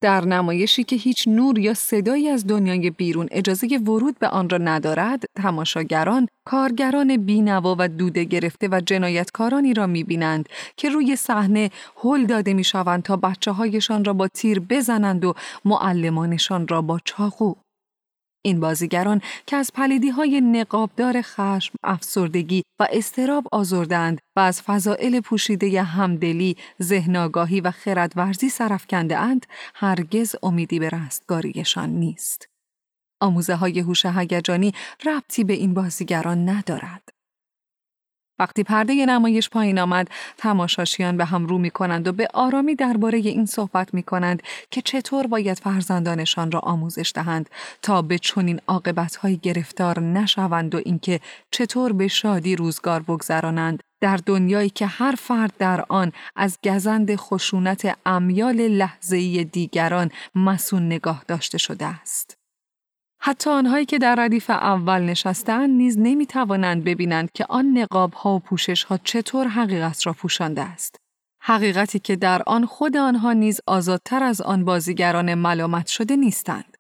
در 0.03 0.25
نمایشی 0.25 0.85
که 0.85 0.97
هیچ 0.97 1.29
نور 1.29 1.59
یا 1.59 1.75
صدایی 1.75 2.29
از 2.29 2.47
دنیای 2.47 2.91
بیرون 2.91 3.29
اجازه 3.31 3.67
ورود 3.67 4.19
به 4.19 4.29
آن 4.29 4.51
را 4.51 4.59
ندارد، 4.59 5.25
تماشاگران، 5.37 6.29
کارگران 6.47 7.17
بینوا 7.17 7.77
و 7.79 7.89
دوده 7.89 8.25
گرفته 8.25 8.69
و 8.69 8.81
جنایتکارانی 8.87 9.75
را 9.75 9.87
می‌بینند 9.87 10.49
که 10.77 10.89
روی 10.89 11.17
صحنه 11.17 11.71
هل 12.05 12.27
داده 12.27 12.55
می‌شوند 12.55 13.03
تا 13.03 13.17
بچه 13.17 13.51
هایشان 13.51 14.05
را 14.05 14.13
با 14.13 14.29
تیر 14.29 14.61
بزنند 14.61 15.25
و 15.25 15.35
معلمانشان 15.65 16.69
را 16.69 16.83
با 16.83 16.99
چاقو. 17.05 17.55
این 18.43 18.61
بازیگران 18.61 19.21
که 19.47 19.57
از 19.57 19.71
پلیدی 19.75 20.09
های 20.09 20.41
نقابدار 20.41 21.23
خشم، 21.23 21.75
افسردگی 21.85 22.63
و 22.81 22.87
استراب 22.91 23.47
آزردند 23.53 24.21
و 24.37 24.41
از 24.41 24.63
فضائل 24.63 25.21
پوشیده 25.21 25.83
همدلی، 25.83 26.57
ذهنگاهی 26.83 27.61
و 27.61 27.71
خردورزی 27.71 28.49
سرفکنده 28.49 29.19
اند، 29.19 29.47
هرگز 29.75 30.37
امیدی 30.43 30.79
به 30.79 30.89
رستگاریشان 30.89 31.91
نیست. 31.91 32.49
آموزه 33.21 33.55
های 33.55 33.81
هوش 33.81 34.07
هیجانی 34.07 34.75
ربطی 35.07 35.45
به 35.45 35.53
این 35.53 35.75
بازیگران 35.75 36.49
ندارد. 36.49 37.10
وقتی 38.41 38.63
پرده 38.63 39.07
نمایش 39.07 39.51
پایین 39.51 39.79
آمد، 39.79 40.09
تماشاشیان 40.39 41.17
به 41.17 41.25
هم 41.25 41.47
رو 41.47 41.59
می 41.59 41.71
کنند 41.71 42.09
و 42.09 42.13
به 42.13 42.29
آرامی 42.35 42.75
درباره 42.75 43.19
این 43.19 43.47
صحبت 43.47 43.95
می 43.95 44.03
کنند 44.03 44.43
که 44.71 44.83
چطور 44.83 45.27
باید 45.27 45.59
فرزندانشان 45.59 46.53
را 46.53 46.61
آموزش 46.61 47.13
دهند 47.15 47.51
تا 47.83 48.03
به 48.03 48.19
چنین 48.19 48.61
عاقبتهایی 48.67 49.37
گرفتار 49.37 50.01
نشوند 50.01 50.75
و 50.75 50.81
اینکه 50.85 51.21
چطور 51.51 51.93
به 51.93 52.09
شادی 52.09 52.57
روزگار 52.57 53.03
بگذرانند 53.03 53.83
در 54.01 54.17
دنیایی 54.27 54.71
که 54.71 54.87
هر 54.87 55.15
فرد 55.19 55.53
در 55.59 55.85
آن 55.89 56.13
از 56.37 56.59
گزند 56.65 57.17
خشونت 57.17 57.97
امیال 58.07 58.57
لحظه‌ای 58.57 59.45
دیگران 59.45 60.11
مسون 60.35 60.87
نگاه 60.87 61.25
داشته 61.29 61.59
شده 61.59 61.87
است. 61.87 62.40
حتی 63.23 63.51
آنهایی 63.51 63.87
که 63.87 63.99
در 63.99 64.15
ردیف 64.15 64.51
اول 64.51 65.03
نشستند 65.03 65.71
نیز 65.71 65.99
نمی 65.99 66.27
توانند 66.27 66.85
ببینند 66.85 67.33
که 67.33 67.47
آن 67.49 67.79
نقاب 67.79 68.13
ها 68.13 68.35
و 68.35 68.39
پوشش 68.39 68.85
ها 68.85 68.99
چطور 69.05 69.47
حقیقت 69.47 70.07
را 70.07 70.13
پوشانده 70.13 70.63
است. 70.63 70.97
حقیقتی 71.43 71.99
که 71.99 72.17
در 72.17 72.43
آن 72.47 72.67
خود 72.67 72.97
آنها 72.97 73.33
نیز 73.33 73.61
آزادتر 73.67 74.23
از 74.23 74.41
آن 74.41 74.65
بازیگران 74.65 75.35
ملامت 75.35 75.87
شده 75.87 76.17
نیستند. 76.17 76.77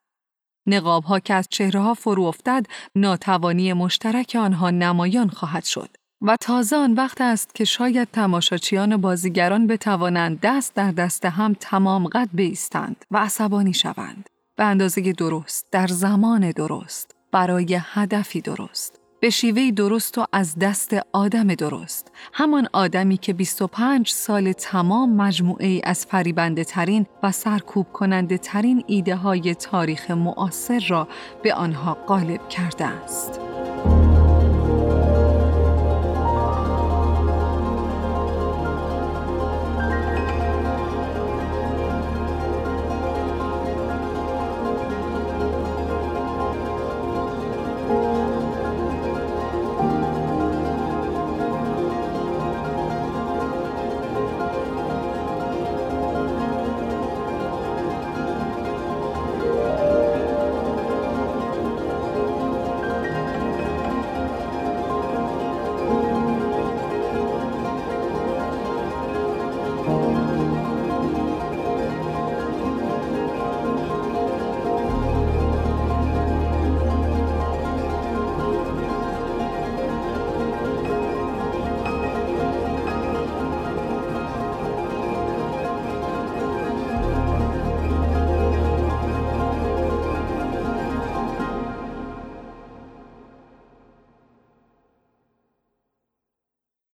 نقاب 0.66 1.04
ها 1.04 1.20
که 1.20 1.34
از 1.34 1.48
چهره 1.50 1.80
ها 1.80 1.94
فرو 1.94 2.22
افتد 2.22 2.66
ناتوانی 2.94 3.72
مشترک 3.72 4.36
آنها 4.40 4.70
نمایان 4.70 5.28
خواهد 5.28 5.64
شد. 5.64 5.90
و 6.22 6.36
تازه 6.36 6.76
آن 6.76 6.94
وقت 6.94 7.20
است 7.20 7.54
که 7.54 7.64
شاید 7.64 8.08
تماشاچیان 8.12 8.92
و 8.92 8.98
بازیگران 8.98 9.66
بتوانند 9.66 10.40
دست 10.42 10.74
در 10.74 10.90
دست 10.90 11.24
هم 11.24 11.56
تمام 11.60 12.06
قد 12.06 12.28
بیستند 12.32 13.04
و 13.10 13.18
عصبانی 13.18 13.74
شوند. 13.74 14.30
به 14.60 14.66
اندازه 14.66 15.12
درست، 15.12 15.66
در 15.70 15.86
زمان 15.86 16.50
درست، 16.50 17.14
برای 17.32 17.78
هدفی 17.82 18.40
درست. 18.40 19.00
به 19.20 19.30
شیوه 19.30 19.70
درست 19.70 20.18
و 20.18 20.24
از 20.32 20.58
دست 20.58 20.96
آدم 21.12 21.54
درست. 21.54 22.12
همان 22.32 22.68
آدمی 22.72 23.16
که 23.16 23.32
25 23.32 24.10
سال 24.10 24.52
تمام 24.52 25.16
مجموعه 25.16 25.66
ای 25.66 25.80
از 25.84 26.06
فریبنده 26.06 26.64
ترین 26.64 27.06
و 27.22 27.32
سرکوب 27.32 27.86
کننده 27.92 28.38
ترین 28.38 28.84
ایده 28.86 29.16
های 29.16 29.54
تاریخ 29.54 30.10
معاصر 30.10 30.84
را 30.88 31.08
به 31.42 31.54
آنها 31.54 31.94
غالب 31.94 32.48
کرده 32.48 32.84
است. 32.84 33.40